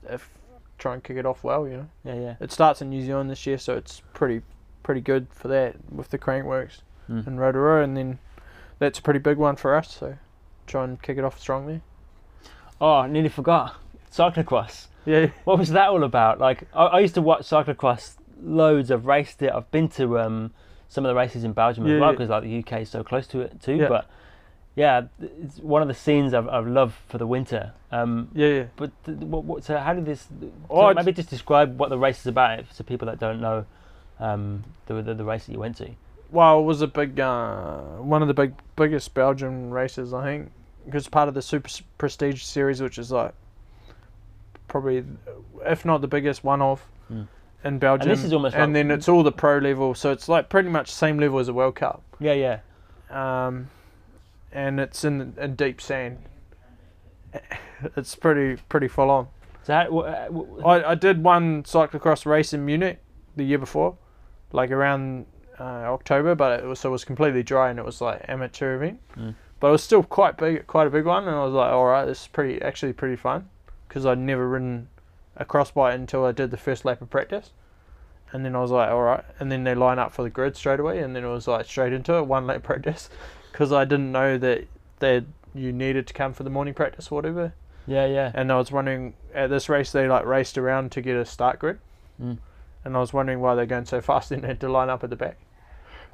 [0.08, 0.30] If
[0.78, 1.88] try and kick it off well, you know.
[2.04, 2.34] Yeah, yeah.
[2.40, 4.42] It starts in New Zealand this year, so it's pretty
[4.82, 7.26] pretty good for that with the Crankworx Mm.
[7.26, 8.18] and Rotorua, and then
[8.78, 9.92] that's a pretty big one for us.
[9.96, 10.16] So
[10.68, 11.80] try and kick it off strongly.
[12.80, 13.74] Oh, I nearly forgot.
[14.12, 14.86] Cyclocross.
[15.06, 16.38] Yeah, What was that all about?
[16.38, 18.90] Like, I, I used to watch cyclocross loads.
[18.90, 19.50] I've raced it.
[19.52, 20.52] I've been to um,
[20.88, 22.12] some of the races in Belgium Yeah, as well yeah.
[22.12, 23.76] because like the UK is so close to it too.
[23.76, 23.88] Yeah.
[23.88, 24.06] But
[24.76, 27.72] yeah, it's one of the scenes I've, I've loved for the winter.
[27.90, 28.64] Um, yeah, yeah.
[28.76, 30.28] but th- what, what, so how did this?
[30.68, 33.40] Oh, so I maybe just describe what the race is about for people that don't
[33.40, 33.64] know
[34.20, 35.90] um, the, the the race that you went to.
[36.30, 40.52] Well, it was a big uh, one of the big biggest Belgian races, I think,
[40.84, 41.68] because part of the Super
[41.98, 43.32] Prestige series, which is like
[44.68, 45.04] probably,
[45.66, 47.26] if not the biggest one off Mm.
[47.64, 48.08] in Belgium.
[48.08, 50.68] this is almost and like- then it's all the pro level, so it's like pretty
[50.68, 52.02] much same level as a World Cup.
[52.20, 52.60] Yeah, yeah.
[53.10, 53.68] Um,
[54.52, 56.18] and it's in in deep sand.
[57.96, 59.28] It's pretty pretty full on.
[59.62, 62.98] So how, wh- wh- I, I did one cyclocross race in Munich
[63.36, 63.96] the year before,
[64.52, 65.26] like around
[65.58, 68.76] uh, October, but it was so it was completely dry and it was like amateur
[68.76, 69.00] event.
[69.16, 69.34] Mm.
[69.60, 71.86] But it was still quite big, quite a big one, and I was like, all
[71.86, 73.48] right, this is pretty actually pretty fun,
[73.86, 74.88] because I'd never ridden
[75.36, 77.50] a cross bike until I did the first lap of practice,
[78.32, 80.56] and then I was like, all right, and then they line up for the grid
[80.56, 83.10] straight away, and then it was like straight into it, one lap practice,
[83.52, 84.64] because I didn't know that
[85.00, 85.24] that
[85.54, 87.52] you needed to come for the morning practice or whatever
[87.86, 88.30] yeah, yeah.
[88.34, 91.58] and I was wondering at this race they like raced around to get a start
[91.58, 91.78] grid,
[92.22, 92.38] Mm.
[92.84, 95.04] And I was wondering why they're going so fast and they had to line up
[95.04, 95.38] at the back.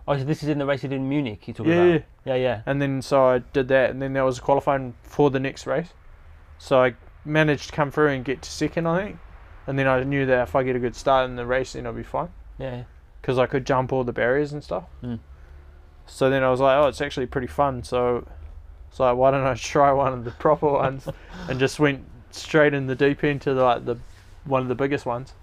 [0.08, 1.46] Oh, so this is in the race you did in Munich.
[1.48, 2.02] You talking Yeah, about?
[2.24, 2.62] Yeah, yeah.
[2.66, 5.88] and then so I did that, and then there was qualifying for the next race,
[6.58, 6.94] so I
[7.24, 9.18] managed to come through and get to second, I think,
[9.66, 11.86] and then I knew that if I get a good start in the race, then
[11.86, 12.84] I'll be fine Yeah.
[13.20, 14.84] because I could jump all the barriers and stuff.
[15.02, 15.18] Mm.
[16.06, 17.82] So then I was like, oh, it's actually pretty fun.
[17.82, 18.28] So,
[18.92, 21.08] so like, why don't I try one of the proper ones,
[21.48, 23.96] and just went straight in the deep end to the, like the
[24.44, 25.34] one of the biggest ones,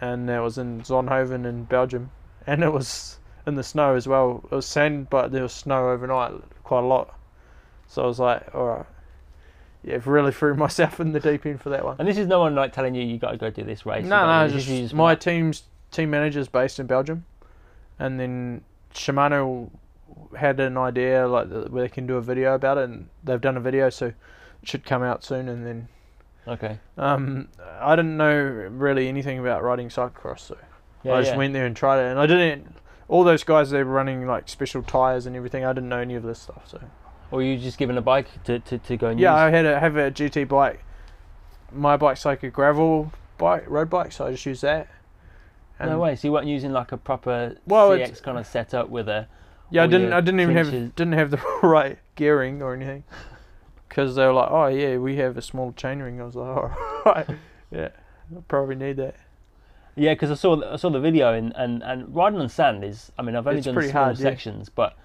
[0.00, 2.10] and that was in Zonhoven in Belgium,
[2.46, 4.42] and it was in the snow as well.
[4.50, 6.34] It was sand, but there was snow overnight,
[6.64, 7.18] quite a lot.
[7.88, 8.86] So I was like, all right,
[9.82, 11.96] yeah, I've really threw myself in the deep end for that one.
[11.98, 14.04] And this is no one like telling you you got to go do this race.
[14.04, 17.24] No, no, just, just my team's team manager's based in Belgium,
[17.98, 19.70] and then Shimano
[20.36, 23.56] had an idea like where they can do a video about it, and they've done
[23.56, 24.14] a video, so it
[24.64, 25.48] should come out soon.
[25.48, 25.88] And then
[26.48, 26.78] Okay.
[26.96, 27.48] um,
[27.80, 30.56] I didn't know really anything about riding cyclocross, so
[31.02, 31.36] Yeah, I just yeah.
[31.38, 32.74] went there and tried it, and I didn't.
[33.08, 35.64] All those guys they were running like special tires and everything.
[35.64, 36.80] I didn't know any of this stuff, so
[37.30, 39.78] Or you just given a bike to, to, to go and yeah, I had a
[39.80, 40.82] have a GT bike.
[41.72, 44.88] My bike's like a gravel bike, road bike, so I just use that.
[45.80, 46.16] no way.
[46.16, 49.28] So you weren't using like a proper Well, CX kind of setup with a.
[49.70, 50.12] Yeah, I didn't.
[50.12, 53.02] I didn't even have didn't have the right gearing or anything,
[53.96, 57.02] because they were like, "Oh yeah, we have a small chainring." I was like, "Oh
[57.06, 57.26] right,
[57.70, 57.88] yeah,
[58.36, 59.14] I probably need that."
[59.94, 63.10] Yeah, because I saw I saw the video and, and, and riding on sand is.
[63.18, 64.22] I mean, I've only It's done small hard, yeah.
[64.22, 64.98] sections, but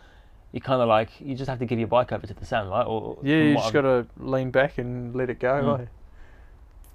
[0.52, 2.70] you kind of like you just have to give your bike over to the sand,
[2.70, 2.84] right?
[2.86, 5.54] Or Yeah, you just I've- gotta lean back and let it go.
[5.64, 5.80] Mm.
[5.80, 5.88] like.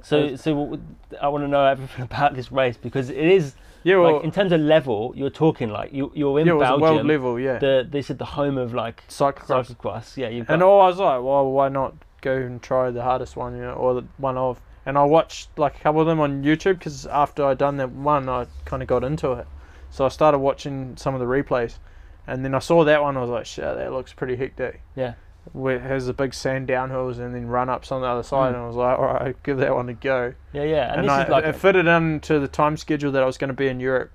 [0.03, 0.79] So so
[1.23, 3.55] I want to know everything about this race because it is
[3.87, 6.57] Yeah, well, like in terms of level, you're talking like you you're in yeah, it
[6.57, 6.81] was a Belgium.
[6.83, 7.39] world level.
[7.39, 9.71] Yeah, The they said the home of like cyclocross.
[9.77, 10.17] cyclocross.
[10.17, 13.37] Yeah, you've got And I was like, well, why not go and try the hardest
[13.37, 14.61] one, you know, or the one of.
[14.85, 17.93] And I watched like a couple of them on YouTube because after I done that
[17.93, 19.47] one, I kind of got into it.
[19.91, 21.79] So I started watching some of the replays,
[22.27, 23.17] and then I saw that one.
[23.17, 24.83] I was like, shit, that looks pretty hectic.
[24.97, 25.15] Yeah.
[25.53, 28.53] Where it has the big sand downhills and then run ups on the other side,
[28.53, 28.57] Mm.
[28.57, 30.35] and I was like, all right, give that one a go.
[30.53, 33.23] yeah yeah, and, And, this I, is like it fitted into the time schedule that
[33.23, 34.11] I was going to be in Europe,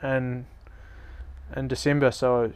[0.00, 0.46] and
[1.56, 2.52] in December, so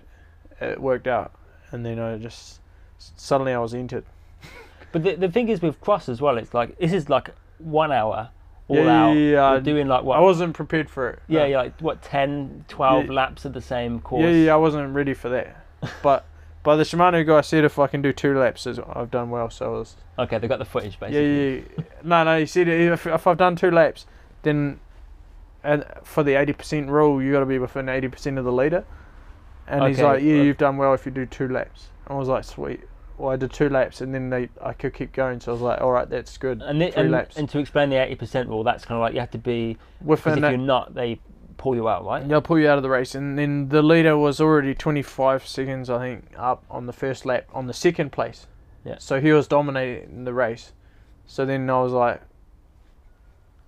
[0.61, 1.33] it worked out.
[1.71, 2.61] And then I just
[2.99, 4.05] suddenly I was entered.
[4.93, 7.93] But the, the thing is with cross as well, it's like this is like one
[7.93, 8.31] hour
[8.69, 9.13] all Yeah, yeah, out.
[9.13, 10.17] yeah, You're doing like what?
[10.17, 11.19] I wasn't prepared for it.
[11.29, 13.13] yeah, yeah, like what 10, 12 Yeah.
[13.13, 14.23] laps of the same course.
[14.25, 15.55] Yeah, yeah, I wasn't ready for that.
[16.03, 16.25] but
[16.67, 19.49] but the Shimano guy said if I can do two laps, is- I've done well.
[19.51, 21.59] So I was Okay, they got the footage basically.
[21.59, 21.85] yeah, yeah.
[22.03, 24.05] No, no, he said if if I've done two laps,
[24.43, 24.81] then
[25.63, 28.51] and for the eighty percent rule, you got to be within eighty percent of the
[28.51, 28.85] leader.
[29.69, 31.89] And he's like, yeah, you've done well if you do two laps.
[32.09, 32.81] I was like, sweet.
[33.19, 35.39] Well, I did two laps, and then they I could keep going.
[35.41, 36.63] So I was like, all right, that's good.
[36.63, 37.37] And, and, laps.
[37.37, 39.77] and to explain the eighty percent rule, that's kind of like you have to be
[40.05, 41.21] Within if that, you're not, they
[41.57, 42.27] pull you out, right?
[42.29, 45.89] They'll pull you out of the race, and then the leader was already 25 seconds,
[45.91, 48.47] I think, up on the first lap on the second place.
[48.85, 48.97] Yeah.
[48.99, 50.73] So he was dominating the race.
[51.27, 52.21] So then I was like,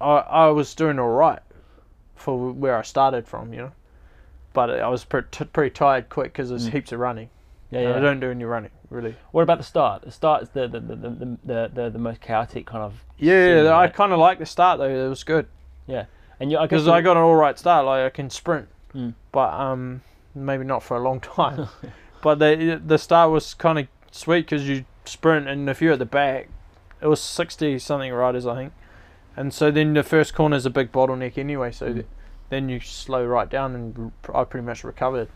[0.00, 1.40] I I was doing all right
[2.14, 3.72] for where I started from, you know.
[4.52, 6.72] But I was pretty, t- pretty tired quick because there's Mm.
[6.72, 7.30] heaps of running.
[7.70, 7.96] Yeah, yeah.
[7.96, 9.14] I don't do any running really.
[9.32, 10.02] What about the start?
[10.02, 11.08] The start is the the, the, the,
[11.44, 13.04] the, the, the most chaotic kind of.
[13.18, 14.88] Yeah, scene, I kind of like the start though.
[15.06, 15.46] It was good
[16.40, 17.84] And you, I guess because I got an all right start.
[17.86, 19.14] Like I can sprint, Mm.
[19.32, 20.02] but um
[20.34, 21.68] maybe not for a long time.
[22.22, 25.98] but the the start was kind of sweet because you sprint and if you're at
[25.98, 26.48] the back,
[27.00, 28.72] it was sixty something riders I think,
[29.36, 31.72] and so then the first corner is a big bottleneck anyway.
[31.72, 31.94] So Mm.
[31.94, 32.06] th-
[32.50, 35.28] then you slow right down and I pretty much recovered.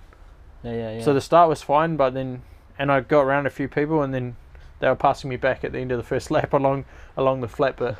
[0.62, 1.02] Yeah, yeah, yeah.
[1.02, 2.42] So the start was fine, but then
[2.78, 4.36] and I got around a few people and then
[4.80, 6.84] they were passing me back at the end of the first lap along
[7.16, 7.96] along the flat bit.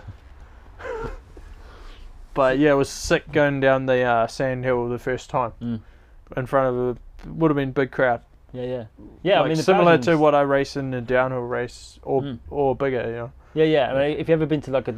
[2.35, 5.81] but yeah, it was sick going down the uh, sand hill the first time Mm.
[6.37, 8.21] in front of a would have been big crowd.
[8.53, 8.85] yeah, yeah,
[9.23, 9.41] yeah.
[9.41, 12.39] Like I mean, similar to what I race in the downhill race, or Mm.
[12.51, 13.03] or bigger.
[13.07, 13.33] You know.
[13.55, 13.93] Yeah, yeah.
[13.93, 14.95] I mean, if you've ever been to like a,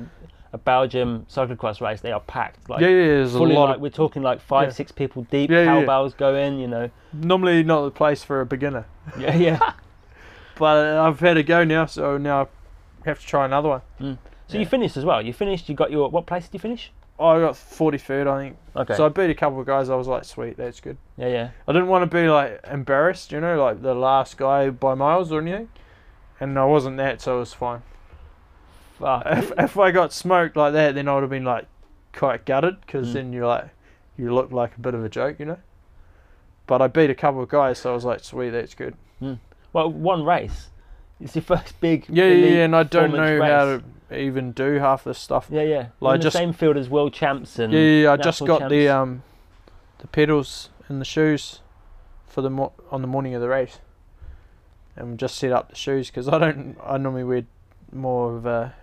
[0.53, 2.70] a Belgium cyclocross race, they are packed.
[2.70, 3.07] Like yeah, yeah.
[3.07, 4.72] There's a lot like of we're talking like five, Yeah.
[4.72, 5.51] six people deep.
[5.51, 5.80] Yeah, yeah, yeah.
[5.80, 6.59] cowbells go in.
[6.59, 6.91] You know.
[7.12, 8.87] normally not the place for a beginner,
[9.18, 9.72] Yeah, yeah.
[10.59, 12.43] but I've had a go now, so now
[13.05, 13.68] I have to try another
[13.99, 14.18] one.
[14.49, 15.20] So you finished as well.
[15.22, 15.68] You finished.
[15.68, 16.93] You got your what place did you finish?
[17.19, 18.57] I got 43rd, I think.
[18.75, 18.95] Okay.
[18.97, 19.89] So I beat a couple of guys.
[19.89, 20.97] I was like, sweet, that's good.
[21.17, 21.51] yeah, yeah.
[21.69, 25.31] I didn't want to be like embarrassed, you know, like the last guy by miles
[25.31, 25.69] or anything.
[26.41, 27.83] And I wasn't that, so it was fine.
[28.99, 29.23] Fuck.
[29.31, 31.67] If, if I got smoked like that, then I would have been like
[32.12, 33.12] quite gutted because Mm.
[33.12, 33.69] then you're like,
[34.17, 35.59] you look like a bit of a joke, you know.
[36.67, 38.97] But I beat a couple of guys, so I was like, sweet, that's good.
[39.73, 40.69] Well, one race.
[41.21, 42.07] It's your first big.
[42.09, 42.65] Yeah, yeah, yeah.
[42.65, 45.49] And I don't know performance how to even do half this stuff.
[45.51, 45.77] Yeah, yeah.
[45.79, 47.73] Like, Like in just- the same field as world champs and.
[47.73, 48.13] Yeah, yeah, yeah.
[48.13, 49.23] I just got the um,
[49.99, 51.61] the pedals and the shoes
[52.27, 53.79] for the mo- on the morning of the race,
[54.97, 56.77] and just set up the shoes because I don't.
[56.85, 57.45] I normally wear
[57.93, 58.75] more of a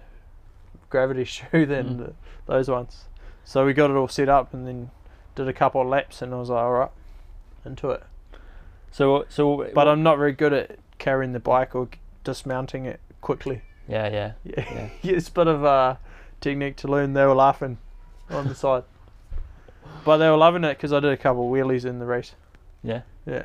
[0.90, 1.98] gravity shoe than Mm.
[1.98, 2.14] the,
[2.48, 3.06] those ones.
[3.44, 4.92] So we got it all set up and then
[5.36, 6.92] did a couple of laps, and I was like, all right,
[7.66, 8.04] into it.
[8.92, 9.70] So, so.
[9.74, 11.88] But I'm not very good at carrying the bike or
[12.24, 13.62] dismounting it quickly.
[13.88, 14.32] Yeah, yeah.
[14.44, 16.00] Yeah, it's a bit of a
[16.40, 17.14] technique to learn.
[17.14, 17.78] They were laughing
[18.30, 18.84] on the side,
[20.06, 22.34] but they were loving it because I did a couple of wheelies in the race.
[22.84, 23.02] Yeah.
[23.26, 23.44] Yeah,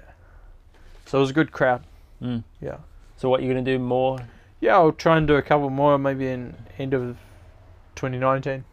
[1.05, 1.85] so it was a good crowd.
[2.23, 2.45] Mm.
[2.63, 2.79] Yeah,
[3.19, 4.19] So what you're gonna do more?
[4.61, 4.75] yeah.
[4.75, 7.19] I'll try and do a couple more, maybe in end of
[7.97, 8.65] 2019.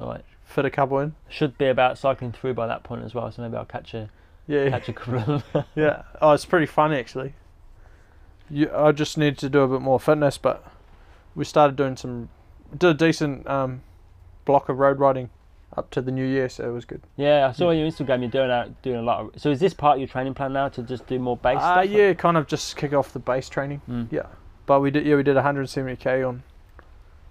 [0.00, 0.24] All right.
[0.44, 1.14] Fit a couple in.
[1.28, 3.30] Should be about cycling through by that point as well.
[3.30, 4.08] So maybe I'll catch a
[4.46, 5.42] Yeah, catch a couple
[5.74, 6.02] yeah.
[6.22, 7.34] Oh, it's pretty fun actually.
[8.50, 10.64] You, I just need to do a bit more fitness, but
[11.34, 12.28] we started doing some,
[12.76, 13.82] did a decent um,
[14.44, 15.30] block of road riding
[15.76, 17.02] up to the new year, so it was good.
[17.16, 19.20] yeah, I saw on your Instagram you're doing out doing a lot.
[19.34, 21.58] Of, so is this part of your training plan now to just do more base
[21.58, 21.90] Uh, stuff?
[21.90, 23.82] yeah, kind of just kick off the base training.
[23.88, 24.06] Mm.
[24.10, 24.26] Yeah,
[24.64, 26.44] but we did yeah we did 170k on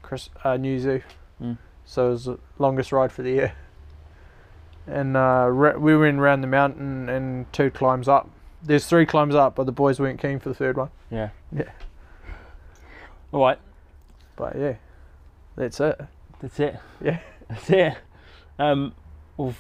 [0.04, 1.02] Chris uh, New Zoo,
[1.42, 1.58] Mm.
[1.86, 3.54] so it was the longest ride for the year.
[4.88, 5.50] And uh,
[5.80, 8.30] we went around the mountain and two climbs up.
[8.66, 10.90] There's three climbs up, but the boys weren't keen for the third one.
[11.12, 11.30] Yeah.
[11.52, 11.70] Yeah.
[13.32, 13.60] All right.
[14.36, 14.74] But yeah,
[15.56, 16.00] that's it.
[16.42, 16.80] That's it.
[17.02, 17.20] Yeah.
[17.48, 17.94] That's it.
[18.58, 18.94] Um,
[19.38, 19.54] well,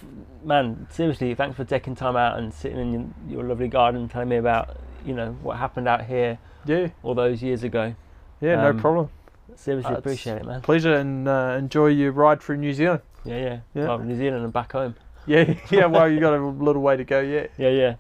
[0.44, 4.28] man, seriously, thanks for taking time out and sitting in your, your lovely garden, telling
[4.30, 7.94] me about you know what happened out here Yeah, all those years ago.
[8.42, 9.10] yeah, Um, no problem.
[9.56, 10.62] Seriously, Uh, appreciate it, man.
[10.62, 13.02] Pleasure and uh, enjoy your ride through New Zealand.
[13.24, 13.60] Yeah, yeah.
[13.76, 13.84] Yeah.
[13.88, 14.96] Well, New Zealand and back home.
[15.28, 15.86] Yeah, yeah.
[15.86, 17.52] Well, you got a little way to go yet.
[17.60, 17.96] Yeah, yeah.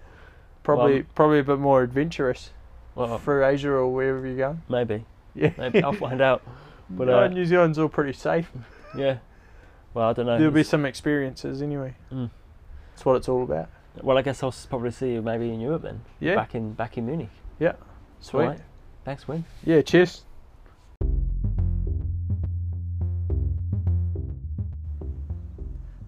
[0.66, 2.49] Probably, Well, probably a bit more adventurous
[2.95, 4.63] Well, through Asia or wherever you're going.
[4.68, 5.05] maybe.
[5.36, 6.41] Yeah, Maybe I'll find out.
[6.88, 8.51] But, no, uh, New Zealand's all pretty safe.
[8.95, 9.18] Yeah.
[9.95, 10.38] Well, I don't know.
[10.38, 11.95] There'll be some experiences anyway.
[12.13, 12.30] Mm.
[12.91, 13.70] That's what it's all about.
[14.03, 16.01] Well, I guess I'll probably see you maybe in Europe then.
[16.20, 17.30] Yeah, Back in back in Munich.
[17.59, 17.74] Yeah.
[18.20, 18.41] Sweet.
[18.43, 18.59] Alright.
[19.03, 19.45] Thanks, Wyn.
[19.63, 20.26] Yeah, cheers.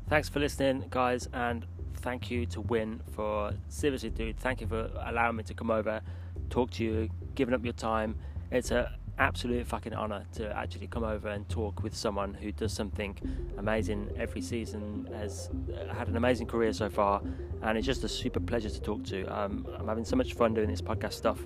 [0.10, 1.66] Thanks for listening, guys, and
[1.98, 4.40] thank you to Wyn for seriously, dude.
[4.40, 6.02] Thank you for allowing me to come over,
[6.50, 8.16] talk to you, giving up your time.
[8.52, 8.88] It's an
[9.20, 13.18] absolute fucking honor to actually come over and talk with someone who does something
[13.58, 17.22] amazing every season, has uh, had an amazing career so far,
[17.64, 19.26] and it's just a super pleasure to talk to.
[19.26, 21.40] Um, I'm having so much fun doing this podcast stuff,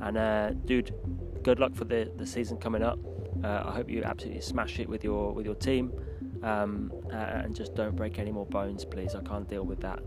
[0.00, 0.94] and uh, dude,
[1.42, 2.98] good luck for the, the season coming up.
[3.44, 5.92] Uh, I hope you absolutely smash it with your with your team
[6.42, 9.14] um, uh, and just don't break any more bones, please.
[9.14, 10.00] I can't deal with that,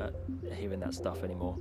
[0.00, 0.10] uh,
[0.54, 1.56] hearing that stuff anymore.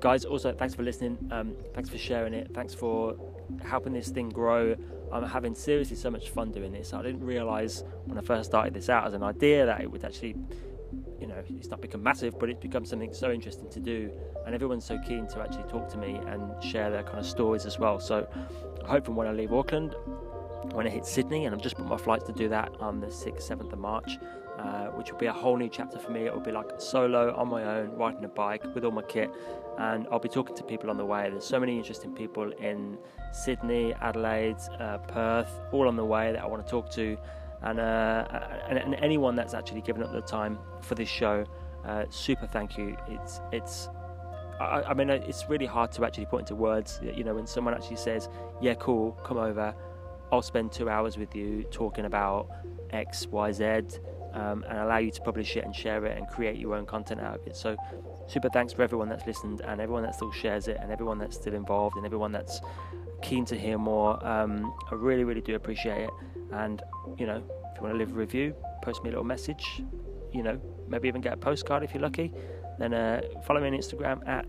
[0.00, 1.18] Guys, also thanks for listening.
[1.32, 2.50] Um, thanks for sharing it.
[2.54, 3.16] Thanks for
[3.64, 4.76] helping this thing grow.
[5.12, 6.92] I'm having seriously so much fun doing this.
[6.92, 10.04] I didn't realise when I first started this out as an idea that it would
[10.04, 10.36] actually,
[11.20, 14.12] you know, it's not become massive, but it's become something so interesting to do.
[14.46, 17.66] And everyone's so keen to actually talk to me and share their kind of stories
[17.66, 17.98] as well.
[17.98, 18.28] So
[18.84, 19.96] I hope from when I leave Auckland,
[20.72, 23.06] when I hit Sydney, and I've just booked my flights to do that on the
[23.06, 24.18] 6th, 7th of March,
[24.58, 26.26] uh, which will be a whole new chapter for me.
[26.26, 29.30] It will be like solo on my own, riding a bike with all my kit,
[29.78, 31.28] and I'll be talking to people on the way.
[31.30, 32.98] There's so many interesting people in
[33.32, 37.16] Sydney, Adelaide, uh, Perth, all on the way that I want to talk to,
[37.62, 38.24] and, uh,
[38.68, 41.44] and, and anyone that's actually given up the time for this show.
[41.84, 42.96] Uh, super thank you.
[43.08, 43.88] It's it's
[44.60, 47.00] I, I, mean, it's really hard to actually put into words.
[47.02, 48.28] You know, when someone actually says,
[48.60, 49.74] "Yeah, cool, come over,"
[50.30, 52.50] I'll spend two hours with you talking about
[52.90, 53.64] X, Y, Z,
[54.34, 57.20] um, and allow you to publish it and share it and create your own content
[57.20, 57.56] out of it.
[57.56, 57.76] So,
[58.26, 61.36] super thanks for everyone that's listened and everyone that still shares it and everyone that's
[61.36, 62.60] still involved and everyone that's
[63.22, 64.24] keen to hear more.
[64.26, 66.10] Um, I really, really do appreciate it.
[66.52, 66.82] And
[67.18, 69.82] you know, if you want to leave a review, post me a little message.
[70.32, 72.32] You know, maybe even get a postcard if you're lucky.
[72.78, 74.46] Then uh, follow me on Instagram at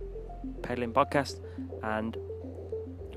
[0.61, 1.39] Pedaling Podcast
[1.83, 2.17] and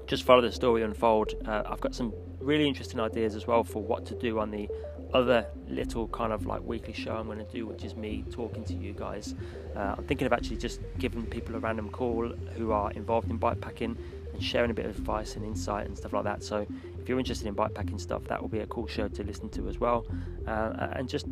[0.06, 1.34] just follow the story unfold.
[1.46, 4.68] Uh, I've got some really interesting ideas as well for what to do on the
[5.14, 8.64] other little kind of like weekly show I'm going to do, which is me talking
[8.64, 9.34] to you guys.
[9.76, 13.38] Uh, I'm thinking of actually just giving people a random call who are involved in
[13.38, 13.96] bikepacking
[14.32, 16.42] and sharing a bit of advice and insight and stuff like that.
[16.42, 16.66] So
[17.00, 19.68] if you're interested in bikepacking stuff, that will be a cool show to listen to
[19.68, 20.06] as well.
[20.46, 21.26] Uh, and just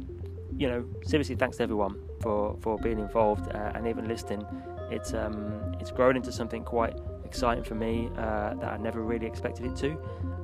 [0.57, 4.45] you know, seriously, thanks to everyone for for being involved uh, and even listening.
[4.91, 6.95] It's um, it's grown into something quite
[7.31, 9.97] exciting for me uh, that I never really expected it to,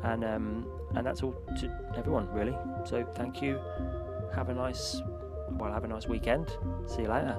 [0.04, 1.66] and um, and that's all to
[1.96, 2.56] everyone really.
[2.84, 3.58] So thank you.
[4.34, 5.02] Have a nice
[5.50, 5.72] well.
[5.72, 6.56] Have a nice weekend.
[6.86, 7.36] See you later.